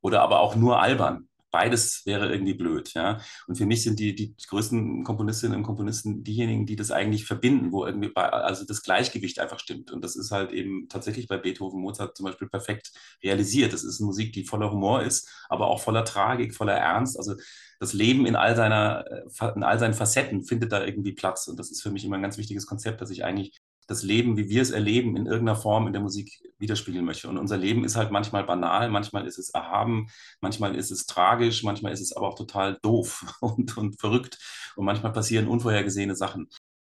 oder 0.00 0.22
aber 0.22 0.40
auch 0.40 0.56
nur 0.56 0.80
albern. 0.80 1.28
Beides 1.52 2.04
wäre 2.04 2.30
irgendwie 2.30 2.52
blöd, 2.54 2.92
ja. 2.92 3.18
Und 3.46 3.56
für 3.56 3.64
mich 3.64 3.82
sind 3.82 3.98
die, 3.98 4.14
die 4.14 4.34
größten 4.46 5.04
Komponistinnen 5.04 5.56
und 5.56 5.62
Komponisten 5.62 6.22
diejenigen, 6.22 6.66
die 6.66 6.76
das 6.76 6.90
eigentlich 6.90 7.24
verbinden, 7.24 7.72
wo 7.72 7.86
irgendwie 7.86 8.08
bei, 8.08 8.28
also 8.28 8.66
das 8.66 8.82
Gleichgewicht 8.82 9.38
einfach 9.38 9.58
stimmt. 9.58 9.90
Und 9.90 10.04
das 10.04 10.16
ist 10.16 10.32
halt 10.32 10.52
eben 10.52 10.88
tatsächlich 10.88 11.28
bei 11.28 11.38
Beethoven, 11.38 11.80
Mozart 11.80 12.16
zum 12.16 12.26
Beispiel 12.26 12.48
perfekt 12.48 12.92
realisiert. 13.22 13.72
Das 13.72 13.84
ist 13.84 14.00
Musik, 14.00 14.34
die 14.34 14.44
voller 14.44 14.70
Humor 14.70 15.02
ist, 15.02 15.30
aber 15.48 15.68
auch 15.68 15.80
voller 15.80 16.04
Tragik, 16.04 16.54
voller 16.54 16.74
Ernst. 16.74 17.16
Also 17.16 17.36
das 17.80 17.92
Leben 17.92 18.26
in 18.26 18.36
all, 18.36 18.56
seiner, 18.56 19.04
äh, 19.10 19.52
in 19.54 19.62
all 19.62 19.78
seinen 19.78 19.94
Facetten 19.94 20.42
findet 20.42 20.72
da 20.72 20.84
irgendwie 20.84 21.12
Platz. 21.12 21.48
Und 21.48 21.58
das 21.58 21.70
ist 21.70 21.82
für 21.82 21.90
mich 21.90 22.04
immer 22.04 22.16
ein 22.16 22.22
ganz 22.22 22.38
wichtiges 22.38 22.66
Konzept, 22.66 23.00
dass 23.00 23.10
ich 23.10 23.24
eigentlich 23.24 23.60
das 23.86 24.02
Leben, 24.02 24.36
wie 24.36 24.48
wir 24.48 24.62
es 24.62 24.70
erleben, 24.70 25.16
in 25.16 25.26
irgendeiner 25.26 25.56
Form 25.56 25.86
in 25.86 25.92
der 25.92 26.02
Musik 26.02 26.42
widerspiegeln 26.58 27.04
möchte. 27.04 27.28
Und 27.28 27.38
unser 27.38 27.56
Leben 27.56 27.84
ist 27.84 27.96
halt 27.96 28.10
manchmal 28.10 28.44
banal, 28.44 28.90
manchmal 28.90 29.26
ist 29.26 29.38
es 29.38 29.50
erhaben, 29.50 30.08
manchmal 30.40 30.74
ist 30.74 30.90
es 30.90 31.06
tragisch, 31.06 31.62
manchmal 31.62 31.92
ist 31.92 32.00
es 32.00 32.12
aber 32.12 32.28
auch 32.28 32.36
total 32.36 32.78
doof 32.82 33.24
und, 33.40 33.76
und 33.76 34.00
verrückt. 34.00 34.38
Und 34.74 34.84
manchmal 34.84 35.12
passieren 35.12 35.46
unvorhergesehene 35.46 36.16
Sachen. 36.16 36.48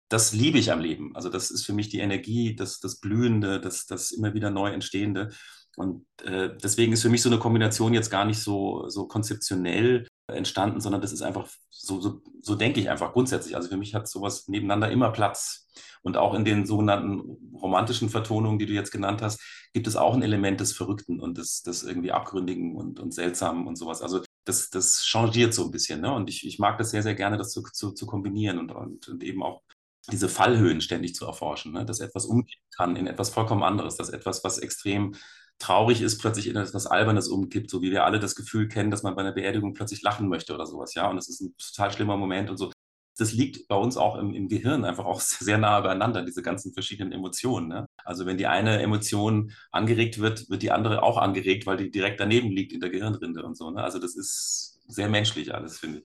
Das 0.08 0.34
liebe 0.34 0.60
ich 0.60 0.72
am 0.72 0.80
Leben. 0.80 1.16
Also 1.16 1.30
das 1.30 1.52
ist 1.52 1.66
für 1.66 1.74
mich 1.74 1.90
die 1.90 2.00
Energie, 2.00 2.56
das, 2.56 2.80
das 2.80 3.00
Blühende, 3.00 3.60
das, 3.60 3.88
das 3.88 4.12
immer 4.12 4.34
wieder 4.34 4.52
neu 4.52 4.70
Entstehende. 4.72 5.32
Und 5.76 6.06
äh, 6.24 6.56
deswegen 6.62 6.94
ist 6.94 7.02
für 7.02 7.10
mich 7.10 7.22
so 7.22 7.30
eine 7.30 7.40
Kombination 7.40 7.94
jetzt 7.94 8.10
gar 8.10 8.26
nicht 8.26 8.40
so, 8.40 8.88
so 8.88 9.08
konzeptionell 9.08 10.08
entstanden, 10.28 10.80
sondern 10.80 11.02
das 11.02 11.12
ist 11.12 11.22
einfach, 11.22 11.48
so, 11.70 12.00
so, 12.02 12.22
so 12.42 12.56
denke 12.56 12.80
ich 12.80 12.90
einfach 12.90 13.14
grundsätzlich. 13.14 13.56
Also 13.56 13.70
für 13.70 13.78
mich 13.78 13.94
hat 13.94 14.08
sowas 14.08 14.48
nebeneinander 14.48 14.90
immer 14.90 15.12
Platz. 15.12 15.68
Und 16.02 16.18
auch 16.18 16.34
in 16.34 16.46
den 16.46 16.66
sogenannten 16.66 17.56
romantischen 17.56 18.10
Vertonungen, 18.10 18.60
die 18.60 18.68
du 18.68 18.74
jetzt 18.74 18.92
genannt 18.92 19.22
hast, 19.22 19.42
gibt 19.74 19.88
es 19.88 19.96
auch 19.96 20.14
ein 20.14 20.24
Element 20.24 20.60
des 20.60 20.72
Verrückten 20.74 21.20
und 21.20 21.38
des, 21.38 21.64
des 21.64 21.84
irgendwie 21.84 22.12
Abgründigen 22.12 22.76
und, 22.76 23.00
und 23.00 23.14
Seltsamen 23.14 23.68
und 23.68 23.76
sowas. 23.76 24.02
Also 24.02 24.22
das, 24.46 24.70
das 24.70 25.04
changiert 25.04 25.54
so 25.54 25.66
ein 25.66 25.72
bisschen. 25.72 26.02
Ne? 26.02 26.14
Und 26.14 26.30
ich, 26.30 26.46
ich 26.46 26.60
mag 26.60 26.78
das 26.78 26.92
sehr, 26.92 27.04
sehr 27.04 27.16
gerne, 27.16 27.38
das 27.38 27.52
zu, 27.52 27.64
zu, 27.64 27.92
zu 27.92 28.06
kombinieren 28.06 28.60
und, 28.60 28.72
und, 28.72 29.08
und 29.08 29.24
eben 29.24 29.44
auch 29.44 29.64
diese 30.12 30.30
Fallhöhen 30.30 30.82
ständig 30.82 31.16
zu 31.16 31.26
erforschen, 31.26 31.74
ne? 31.74 31.86
dass 31.86 32.00
etwas 32.00 32.26
umgehen 32.26 32.62
kann 32.76 32.96
in 32.96 33.08
etwas 33.08 33.32
vollkommen 33.32 33.64
anderes, 33.64 33.98
dass 33.98 34.10
etwas, 34.10 34.44
was 34.44 34.60
extrem 34.60 35.16
traurig 35.60 36.02
ist, 36.02 36.20
plötzlich 36.20 36.48
in 36.48 36.56
etwas 36.56 36.88
Albernes 36.88 37.28
umkippt, 37.28 37.70
so 37.70 37.82
wie 37.82 37.92
wir 37.92 38.06
alle 38.06 38.20
das 38.20 38.36
Gefühl 38.36 38.68
kennen, 38.68 38.92
dass 38.92 39.04
man 39.04 39.16
bei 39.16 39.22
einer 39.22 39.32
Beerdigung 39.32 39.74
plötzlich 39.74 40.02
lachen 40.02 40.28
möchte 40.28 40.54
oder 40.54 40.66
sowas, 40.66 40.94
ja, 40.96 41.10
und 41.10 41.16
das 41.16 41.30
ist 41.30 41.42
ein 41.42 41.56
total 41.58 41.92
schlimmer 41.92 42.18
Moment 42.18 42.50
und 42.50 42.58
so. 42.58 42.72
Das 43.18 43.32
liegt 43.32 43.70
bei 43.70 43.78
uns 43.78 43.96
auch 43.96 44.18
im, 44.18 44.34
im 44.34 44.50
Gehirn 44.50 44.84
einfach 44.84 45.06
auch 45.06 45.22
sehr 45.22 45.58
nah 45.58 45.80
beieinander, 45.80 46.24
diese 46.24 46.42
ganzen 46.42 46.74
verschiedenen 46.74 47.14
Emotionen. 47.14 47.70
Ne? 47.70 47.86
Also 48.04 48.26
wenn 48.26 48.38
die 48.38 48.48
eine 48.48 48.82
Emotion 48.82 49.54
angeregt 49.72 50.20
wird, 50.20 50.50
wird 50.50 50.62
die 50.62 50.72
andere 50.72 51.02
auch 51.02 51.18
angeregt, 51.18 51.66
weil 51.66 51.78
die 51.78 51.90
direkt 51.90 52.20
daneben 52.20 52.52
liegt 52.52 52.74
in 52.74 52.82
der 52.82 52.90
Gehirnrinde 52.90 53.44
und 53.46 53.56
so. 53.56 53.72
Ne? 53.72 53.82
Also 53.82 54.00
das 54.00 54.18
ist 54.18 54.82
sehr 54.88 55.08
menschlich 55.08 55.54
alles, 55.54 55.80
finde 55.80 56.00
ich. 56.00 56.06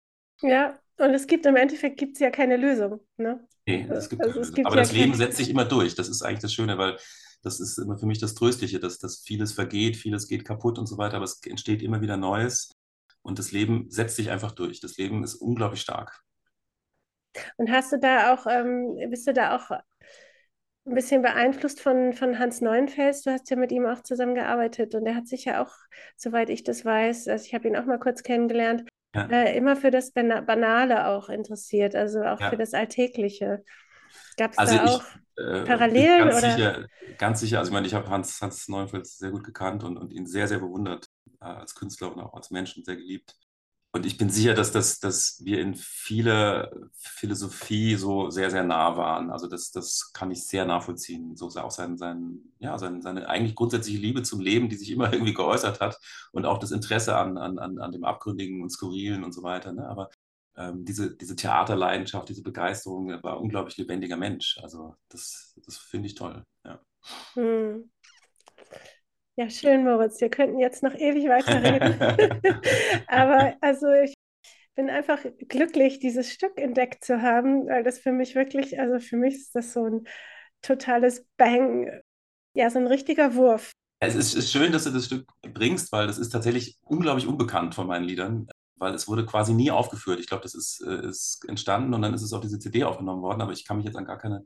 Ja, 0.42 0.78
und 0.98 1.14
es 1.14 1.26
gibt 1.26 1.46
im 1.46 1.56
Endeffekt 1.56 1.98
gibt 1.98 2.16
es 2.16 2.20
ja 2.20 2.30
keine 2.30 2.58
Lösung. 2.58 3.00
Ne? 3.16 3.46
Nee, 3.66 3.86
es 3.90 4.10
gibt 4.10 4.20
also, 4.22 4.34
keine 4.34 4.40
Lösung. 4.40 4.54
Gibt 4.54 4.66
Aber 4.66 4.76
ja 4.76 4.82
das 4.82 4.92
Leben 4.92 5.14
setzt 5.14 5.38
sich 5.38 5.48
immer 5.48 5.64
durch. 5.64 5.94
Das 5.94 6.08
ist 6.08 6.22
eigentlich 6.22 6.40
das 6.40 6.52
Schöne, 6.52 6.76
weil 6.76 6.98
das 7.42 7.60
ist 7.60 7.78
immer 7.78 7.98
für 7.98 8.06
mich 8.06 8.18
das 8.18 8.34
Tröstliche, 8.34 8.80
dass, 8.80 8.98
dass 8.98 9.20
vieles 9.20 9.52
vergeht, 9.52 9.96
vieles 9.96 10.28
geht 10.28 10.44
kaputt 10.44 10.78
und 10.78 10.86
so 10.86 10.98
weiter, 10.98 11.16
aber 11.16 11.24
es 11.24 11.40
entsteht 11.44 11.82
immer 11.82 12.00
wieder 12.00 12.16
Neues 12.16 12.72
und 13.22 13.38
das 13.38 13.52
Leben 13.52 13.90
setzt 13.90 14.16
sich 14.16 14.30
einfach 14.30 14.52
durch. 14.52 14.80
Das 14.80 14.96
Leben 14.96 15.24
ist 15.24 15.36
unglaublich 15.36 15.80
stark. 15.80 16.22
Und 17.56 17.70
hast 17.70 17.92
du 17.92 17.98
da 17.98 18.34
auch, 18.34 18.46
ähm, 18.46 18.96
bist 19.10 19.26
du 19.26 19.32
da 19.32 19.56
auch 19.56 19.70
ein 19.70 20.94
bisschen 20.94 21.22
beeinflusst 21.22 21.80
von, 21.80 22.12
von 22.12 22.38
Hans 22.38 22.60
Neuenfels? 22.60 23.22
Du 23.22 23.30
hast 23.30 23.48
ja 23.50 23.56
mit 23.56 23.72
ihm 23.72 23.86
auch 23.86 24.02
zusammengearbeitet 24.02 24.94
und 24.94 25.06
er 25.06 25.14
hat 25.14 25.26
sich 25.26 25.44
ja 25.44 25.62
auch, 25.62 25.72
soweit 26.16 26.50
ich 26.50 26.64
das 26.64 26.84
weiß, 26.84 27.28
also 27.28 27.44
ich 27.44 27.54
habe 27.54 27.68
ihn 27.68 27.76
auch 27.76 27.84
mal 27.84 28.00
kurz 28.00 28.22
kennengelernt, 28.22 28.88
ja. 29.14 29.26
äh, 29.26 29.56
immer 29.56 29.76
für 29.76 29.90
das 29.90 30.12
Banale 30.12 31.06
auch 31.06 31.28
interessiert, 31.28 31.94
also 31.94 32.22
auch 32.22 32.40
ja. 32.40 32.50
für 32.50 32.56
das 32.56 32.74
Alltägliche. 32.74 33.62
Gab 34.36 34.52
es 34.52 34.58
also 34.58 34.76
da 34.76 34.84
auch 34.86 35.04
äh, 35.40 35.64
Parallelen? 35.64 36.28
Ganz 36.28 36.38
oder? 36.38 36.52
sicher, 36.52 36.86
ganz 37.18 37.40
sicher. 37.40 37.58
Also 37.58 37.70
ich 37.70 37.74
meine, 37.74 37.86
ich 37.86 37.94
habe 37.94 38.08
Hans, 38.08 38.40
Hans 38.40 38.68
Neuenfels 38.68 39.18
sehr 39.18 39.30
gut 39.30 39.44
gekannt 39.44 39.84
und, 39.84 39.96
und 39.96 40.12
ihn 40.12 40.26
sehr, 40.26 40.48
sehr 40.48 40.58
bewundert 40.58 41.06
äh, 41.40 41.46
als 41.46 41.74
Künstler 41.74 42.12
und 42.12 42.20
auch 42.20 42.34
als 42.34 42.50
Menschen 42.50 42.84
sehr 42.84 42.96
geliebt. 42.96 43.34
Und 43.92 44.06
ich 44.06 44.16
bin 44.16 44.30
sicher, 44.30 44.54
dass, 44.54 44.70
das, 44.70 45.00
dass 45.00 45.40
wir 45.44 45.60
in 45.60 45.74
vieler 45.74 46.70
Philosophie 46.94 47.96
so 47.96 48.30
sehr, 48.30 48.48
sehr 48.48 48.62
nah 48.62 48.96
waren. 48.96 49.30
Also 49.32 49.48
das, 49.48 49.72
das 49.72 50.12
kann 50.12 50.30
ich 50.30 50.46
sehr 50.46 50.64
nachvollziehen. 50.64 51.34
So 51.36 51.48
auch 51.48 51.72
sein, 51.72 51.96
sein, 51.98 52.38
ja, 52.60 52.78
sein, 52.78 53.02
seine 53.02 53.28
eigentlich 53.28 53.56
grundsätzliche 53.56 53.98
Liebe 53.98 54.22
zum 54.22 54.38
Leben, 54.40 54.68
die 54.68 54.76
sich 54.76 54.90
immer 54.92 55.12
irgendwie 55.12 55.34
geäußert 55.34 55.80
hat 55.80 55.98
und 56.30 56.46
auch 56.46 56.58
das 56.58 56.70
Interesse 56.70 57.16
an, 57.16 57.36
an, 57.36 57.58
an 57.58 57.90
dem 57.90 58.04
Abgründigen 58.04 58.62
und 58.62 58.70
Skurrilen 58.70 59.24
und 59.24 59.32
so 59.32 59.42
weiter. 59.42 59.72
Ne? 59.72 59.88
Aber 59.88 60.10
ähm, 60.56 60.84
diese, 60.84 61.16
diese 61.16 61.36
Theaterleidenschaft, 61.36 62.28
diese 62.28 62.42
Begeisterung, 62.42 63.10
er 63.10 63.22
war 63.22 63.36
ein 63.36 63.42
unglaublich 63.42 63.76
lebendiger 63.76 64.16
Mensch. 64.16 64.58
Also 64.62 64.94
das, 65.08 65.58
das 65.64 65.78
finde 65.78 66.06
ich 66.08 66.14
toll. 66.14 66.44
Ja. 66.64 66.80
Hm. 67.34 67.90
Ja, 69.36 69.48
schön, 69.48 69.84
Moritz. 69.84 70.20
Wir 70.20 70.28
könnten 70.28 70.58
jetzt 70.58 70.82
noch 70.82 70.94
ewig 70.94 71.28
weiterreden. 71.28 71.98
Aber 73.06 73.56
also 73.60 73.90
ich 73.90 74.14
bin 74.74 74.90
einfach 74.90 75.24
glücklich, 75.48 75.98
dieses 75.98 76.32
Stück 76.32 76.58
entdeckt 76.58 77.04
zu 77.04 77.22
haben, 77.22 77.66
weil 77.66 77.82
das 77.82 77.98
für 77.98 78.12
mich 78.12 78.34
wirklich, 78.34 78.78
also 78.78 78.98
für 78.98 79.16
mich 79.16 79.34
ist 79.34 79.54
das 79.54 79.72
so 79.72 79.86
ein 79.86 80.06
totales 80.62 81.26
Bang, 81.36 81.90
ja, 82.54 82.70
so 82.70 82.78
ein 82.78 82.86
richtiger 82.86 83.34
Wurf. 83.34 83.72
Es 84.02 84.14
ist, 84.14 84.34
ist 84.34 84.52
schön, 84.52 84.72
dass 84.72 84.84
du 84.84 84.90
das 84.90 85.06
Stück 85.06 85.26
bringst, 85.42 85.92
weil 85.92 86.06
das 86.06 86.18
ist 86.18 86.30
tatsächlich 86.30 86.78
unglaublich 86.82 87.26
unbekannt 87.26 87.74
von 87.74 87.86
meinen 87.86 88.04
Liedern 88.04 88.48
weil 88.80 88.94
es 88.94 89.06
wurde 89.06 89.26
quasi 89.26 89.54
nie 89.54 89.70
aufgeführt. 89.70 90.18
Ich 90.18 90.26
glaube, 90.26 90.42
das 90.42 90.54
ist, 90.54 90.80
äh, 90.80 91.06
ist 91.06 91.46
entstanden 91.46 91.94
und 91.94 92.02
dann 92.02 92.14
ist 92.14 92.22
es 92.22 92.32
auf 92.32 92.40
diese 92.40 92.58
CD 92.58 92.84
aufgenommen 92.84 93.22
worden, 93.22 93.42
aber 93.42 93.52
ich 93.52 93.64
kann 93.64 93.76
mich 93.76 93.86
jetzt 93.86 93.96
an 93.96 94.06
gar 94.06 94.18
keine 94.18 94.44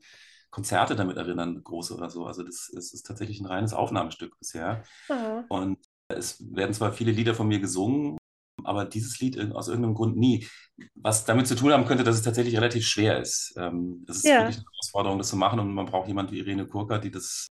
Konzerte 0.51 0.97
damit 0.97 1.16
erinnern, 1.16 1.62
große 1.62 1.94
oder 1.94 2.11
so. 2.11 2.27
Also 2.27 2.42
das, 2.42 2.70
das 2.75 2.92
ist 2.92 3.05
tatsächlich 3.05 3.40
ein 3.40 3.47
reines 3.47 3.73
Aufnahmestück 3.73 4.38
bisher. 4.38 4.85
Mhm. 5.09 5.44
Und 5.49 5.79
es 6.09 6.44
werden 6.55 6.75
zwar 6.75 6.92
viele 6.92 7.12
Lieder 7.12 7.35
von 7.35 7.49
mir 7.49 7.61
gesungen, 7.61 8.18
aber 8.62 8.85
dieses 8.85 9.18
Lied 9.20 9.38
aus 9.53 9.68
irgendeinem 9.68 9.94
Grund 9.94 10.16
nie. 10.16 10.47
Was 10.94 11.25
damit 11.25 11.47
zu 11.47 11.57
tun 11.57 11.73
haben 11.73 11.87
könnte, 11.87 12.05
dass 12.05 12.16
es 12.16 12.23
tatsächlich 12.23 12.57
relativ 12.57 12.87
schwer 12.87 13.20
ist. 13.20 13.55
Ähm, 13.57 14.05
es 14.09 14.18
ist 14.18 14.25
ja. 14.25 14.40
wirklich 14.40 14.57
eine 14.57 14.66
Herausforderung, 14.73 15.18
das 15.18 15.29
zu 15.29 15.37
machen 15.37 15.59
und 15.61 15.73
man 15.75 15.87
braucht 15.87 16.09
jemanden 16.09 16.33
wie 16.33 16.38
Irene 16.38 16.66
Kurka, 16.66 16.99
die 16.99 17.11
das 17.11 17.49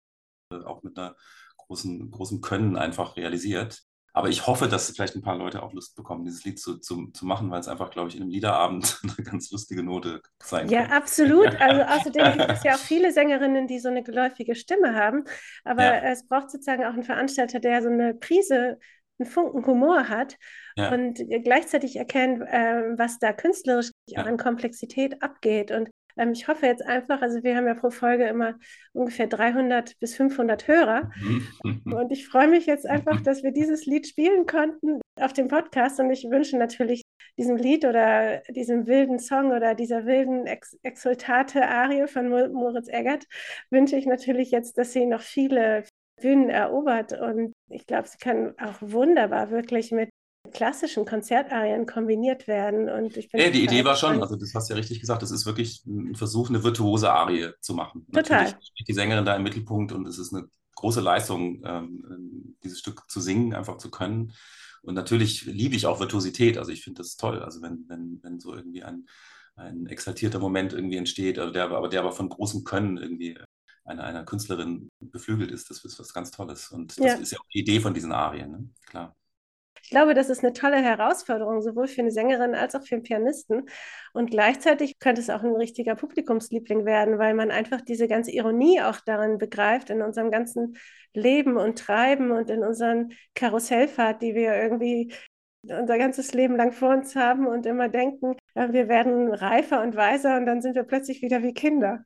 äh, 0.53 0.63
auch 0.65 0.83
mit 0.83 0.99
einer 0.99 1.17
großen, 1.57 2.11
großen 2.11 2.41
Können 2.41 2.77
einfach 2.77 3.17
realisiert. 3.17 3.83
Aber 4.13 4.29
ich 4.29 4.47
hoffe, 4.47 4.67
dass 4.67 4.91
vielleicht 4.91 5.15
ein 5.15 5.23
paar 5.23 5.37
Leute 5.37 5.63
auch 5.63 5.73
Lust 5.73 5.95
bekommen, 5.95 6.25
dieses 6.25 6.45
Lied 6.45 6.59
zu, 6.59 6.79
zu, 6.79 7.09
zu 7.09 7.25
machen, 7.25 7.51
weil 7.51 7.61
es 7.61 7.69
einfach, 7.69 7.91
glaube 7.91 8.09
ich, 8.09 8.17
in 8.17 8.23
einem 8.23 8.31
Liederabend 8.31 9.01
eine 9.03 9.25
ganz 9.25 9.51
lustige 9.51 9.83
Note 9.83 10.21
sein 10.43 10.69
ja, 10.69 10.83
kann. 10.83 10.91
Ja, 10.91 10.97
absolut. 10.97 11.49
Also 11.61 11.83
außerdem 11.83 12.39
gibt 12.39 12.51
es 12.51 12.65
ja 12.65 12.75
auch 12.75 12.79
viele 12.79 13.13
Sängerinnen, 13.13 13.67
die 13.67 13.79
so 13.79 13.89
eine 13.89 14.03
geläufige 14.03 14.55
Stimme 14.55 14.95
haben. 14.95 15.25
Aber 15.65 15.85
ja. 15.85 16.11
es 16.11 16.27
braucht 16.27 16.51
sozusagen 16.51 16.85
auch 16.85 16.95
einen 16.95 17.05
Veranstalter, 17.05 17.61
der 17.61 17.83
so 17.83 17.89
eine 17.89 18.15
Prise, 18.15 18.79
einen 19.19 19.29
Funken 19.29 19.67
Humor 19.67 20.09
hat 20.09 20.37
ja. 20.77 20.93
und 20.93 21.21
gleichzeitig 21.45 21.97
erkennt, 21.97 22.43
äh, 22.43 22.97
was 22.97 23.19
da 23.19 23.33
künstlerisch 23.33 23.91
auch 24.17 24.25
an 24.25 24.39
Komplexität 24.39 25.23
abgeht. 25.23 25.71
Und 25.71 25.91
ähm, 26.17 26.33
ich 26.33 26.49
hoffe 26.49 26.67
jetzt 26.67 26.85
einfach, 26.85 27.23
also 27.23 27.43
wir 27.43 27.57
haben 27.57 27.67
ja 27.67 27.75
pro 27.75 27.91
Folge 27.91 28.27
immer 28.27 28.55
ungefähr 28.93 29.27
300 29.27 29.99
bis 29.99 30.15
500 30.17 30.69
Hörer. 30.69 31.11
Mhm. 31.21 31.93
Und 31.93 32.13
ich 32.13 32.27
freue 32.27 32.49
mich 32.49 32.67
jetzt 32.67 32.87
einfach, 32.87 33.21
dass 33.21 33.43
wir 33.43 33.53
dieses 33.53 33.87
Lied 33.87 34.07
spielen 34.07 34.47
konnten 34.47 35.01
auf 35.17 35.33
dem 35.33 35.49
Podcast. 35.49 36.01
Und 36.01 36.11
ich 36.11 36.25
wünsche 36.25 36.57
natürlich 36.57 37.03
diesem 37.39 37.57
Lied 37.57 37.85
oder 37.85 38.43
diesem 38.49 38.87
wilden 38.87 39.19
Song 39.19 39.53
oder 39.53 39.75
dieser 39.75 40.07
wilden 40.07 40.47
Ex 40.47 40.77
Exultate 40.83 41.67
Arie 41.67 42.07
von 42.07 42.29
Moritz 42.29 42.89
Eggert, 42.89 43.25
wünsche 43.71 43.97
ich 43.97 44.07
natürlich 44.07 44.51
jetzt, 44.51 44.79
dass 44.79 44.93
sie 44.93 45.07
noch 45.07 45.23
viele 45.23 45.85
Bühnen 46.21 46.51
erobert. 46.51 47.19
Und 47.19 47.55
ich 47.69 47.87
glaube, 47.87 48.09
sie 48.09 48.19
kann 48.19 48.55
auch 48.59 48.77
wunderbar 48.81 49.51
wirklich 49.51 49.91
mit 49.91 50.11
klassischen 50.51 51.05
Konzertarien 51.05 51.87
kombiniert 51.87 52.47
werden. 52.47 52.89
Und 52.89 53.17
ich 53.17 53.31
bin 53.31 53.41
ja, 53.41 53.51
die 53.51 53.65
Idee 53.65 53.85
war 53.85 53.97
schon, 53.97 54.21
also 54.23 54.37
das 54.37 54.55
hast 54.55 54.69
du 54.69 54.75
ja 54.75 54.79
richtig 54.79 55.01
gesagt, 55.01 55.23
das 55.23 55.31
ist 55.31 55.47
wirklich 55.47 55.85
ein 55.87 56.15
Versuch, 56.15 56.49
eine 56.49 56.63
virtuose 56.63 57.13
Arie 57.13 57.51
zu 57.61 57.75
machen. 57.75 58.07
Total. 58.13 58.45
Natürlich 58.45 58.67
steht 58.75 58.89
die 58.89 58.95
Sängerin 58.95 59.25
da 59.25 59.37
im 59.37 59.43
Mittelpunkt 59.43 59.93
und 59.93 60.07
es 60.07 60.19
ist 60.19 60.35
eine 60.35 60.49
große 60.77 61.01
Leistung, 61.01 61.63
ähm, 61.65 62.57
dieses 62.63 62.79
Stück 62.79 63.11
zu 63.11 63.21
singen, 63.21 63.55
einfach 63.55 63.77
zu 63.77 63.91
können. 63.91 64.33
Und 64.83 64.95
natürlich 64.95 65.45
liebe 65.45 65.77
ich 65.77 65.87
auch 65.87 66.01
Virtuosität, 66.01 66.57
also 66.57 66.73
ich 66.73 66.83
finde 66.83 67.03
das 67.03 67.17
toll, 67.17 67.43
also 67.43 67.61
wenn, 67.61 67.85
wenn, 67.89 68.21
wenn 68.23 68.41
so 68.41 68.55
irgendwie 68.55 68.83
ein, 68.83 69.07
ein 69.57 69.87
exaltierter 69.87 70.39
Moment 70.39 70.73
irgendwie 70.73 70.97
entsteht, 70.97 71.39
also 71.39 71.53
der, 71.53 71.71
aber 71.71 71.89
der 71.89 72.01
aber 72.01 72.13
von 72.13 72.31
großem 72.31 72.65
Können 72.65 72.97
irgendwie 72.97 73.37
einer, 73.85 74.05
einer 74.05 74.25
Künstlerin 74.25 74.91
beflügelt 75.01 75.51
ist, 75.51 75.71
das 75.71 75.85
ist 75.85 75.99
was 75.99 76.15
ganz 76.15 76.31
Tolles. 76.31 76.71
Und 76.71 76.97
das 76.99 77.05
ja. 77.05 77.15
ist 77.15 77.33
ja 77.33 77.39
auch 77.39 77.49
die 77.53 77.61
Idee 77.61 77.81
von 77.81 77.95
diesen 77.95 78.13
Arien, 78.13 78.51
ne? 78.51 78.69
klar. 78.87 79.17
Ich 79.83 79.91
glaube, 79.91 80.15
das 80.15 80.29
ist 80.29 80.45
eine 80.45 80.53
tolle 80.53 80.83
Herausforderung, 80.83 81.63
sowohl 81.63 81.89
für 81.89 82.01
eine 82.03 82.11
Sängerin 82.11 82.55
als 82.55 82.75
auch 82.75 82.85
für 82.87 82.97
einen 82.97 83.03
Pianisten. 83.03 83.69
Und 84.13 84.31
gleichzeitig 84.31 84.99
könnte 84.99 85.21
es 85.21 85.31
auch 85.31 85.43
ein 85.43 85.57
richtiger 85.57 85.95
Publikumsliebling 85.95 86.85
werden, 86.85 87.19
weil 87.19 87.35
man 87.35 87.51
einfach 87.51 87.81
diese 87.81 88.09
ganze 88.09 88.31
Ironie 88.33 88.81
auch 88.81 89.01
darin 89.01 89.39
begreift, 89.39 89.91
in 89.91 90.03
unserem 90.03 90.31
ganzen 90.31 90.77
Leben 91.15 91.57
und 91.57 91.79
Treiben 91.79 92.31
und 92.31 92.51
in 92.51 92.63
unseren 92.63 93.13
Karussellfahrt, 93.35 94.23
die 94.23 94.35
wir 94.35 94.55
irgendwie 94.55 95.13
unser 95.63 95.99
ganzes 95.99 96.33
Leben 96.33 96.57
lang 96.57 96.73
vor 96.73 96.91
uns 96.91 97.17
haben 97.17 97.47
und 97.47 97.67
immer 97.67 97.89
denken, 97.89 98.37
wir 98.55 98.89
werden 98.89 99.33
reifer 99.33 99.83
und 99.83 99.95
weiser 99.95 100.37
und 100.37 100.47
dann 100.47 100.63
sind 100.63 100.75
wir 100.75 100.85
plötzlich 100.85 101.23
wieder 101.23 101.43
wie 101.43 101.53
Kinder. 101.53 102.05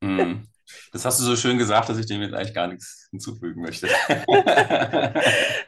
Mm. 0.00 0.44
Das 0.92 1.04
hast 1.04 1.20
du 1.20 1.24
so 1.24 1.36
schön 1.36 1.58
gesagt, 1.58 1.88
dass 1.88 1.98
ich 1.98 2.06
dem 2.06 2.22
jetzt 2.22 2.34
eigentlich 2.34 2.54
gar 2.54 2.68
nichts 2.68 3.08
hinzufügen 3.10 3.60
möchte. 3.60 3.88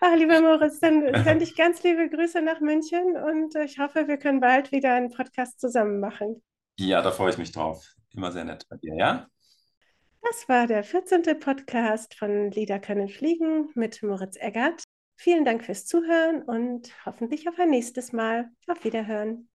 Ach, 0.01 0.17
lieber 0.17 0.41
Moritz, 0.41 0.81
dann 0.81 1.03
sende 1.25 1.45
ich 1.45 1.57
ganz 1.57 1.83
liebe 1.83 2.09
Grüße 2.09 2.41
nach 2.43 2.61
München 2.61 3.17
und 3.17 3.55
ich 3.57 3.79
hoffe, 3.79 4.09
wir 4.09 4.17
können 4.17 4.41
bald 4.41 4.73
wieder 4.73 4.95
einen 4.95 5.11
Podcast 5.11 5.61
zusammen 5.61 6.01
machen. 6.01 6.43
Ja, 6.79 7.03
da 7.03 7.11
freue 7.11 7.31
ich 7.31 7.39
mich 7.39 7.53
drauf. 7.53 7.95
Immer 8.15 8.33
sehr 8.33 8.45
nett 8.45 8.67
bei 8.69 8.77
dir, 8.77 8.95
ja? 8.95 9.27
Das 10.23 10.49
war 10.49 10.67
der 10.67 10.83
14. 10.83 11.23
Podcast 11.39 12.15
von 12.15 12.51
Lieder 12.51 12.79
können 12.79 13.09
fliegen 13.09 13.71
mit 13.75 14.03
Moritz 14.03 14.37
Eggert. 14.37 14.83
Vielen 15.17 15.45
Dank 15.45 15.65
fürs 15.65 15.87
Zuhören 15.87 16.43
und 16.43 16.91
hoffentlich 17.07 17.49
auf 17.49 17.59
ein 17.59 17.71
nächstes 17.71 18.13
Mal. 18.13 18.51
Auf 18.67 18.85
Wiederhören. 18.85 19.49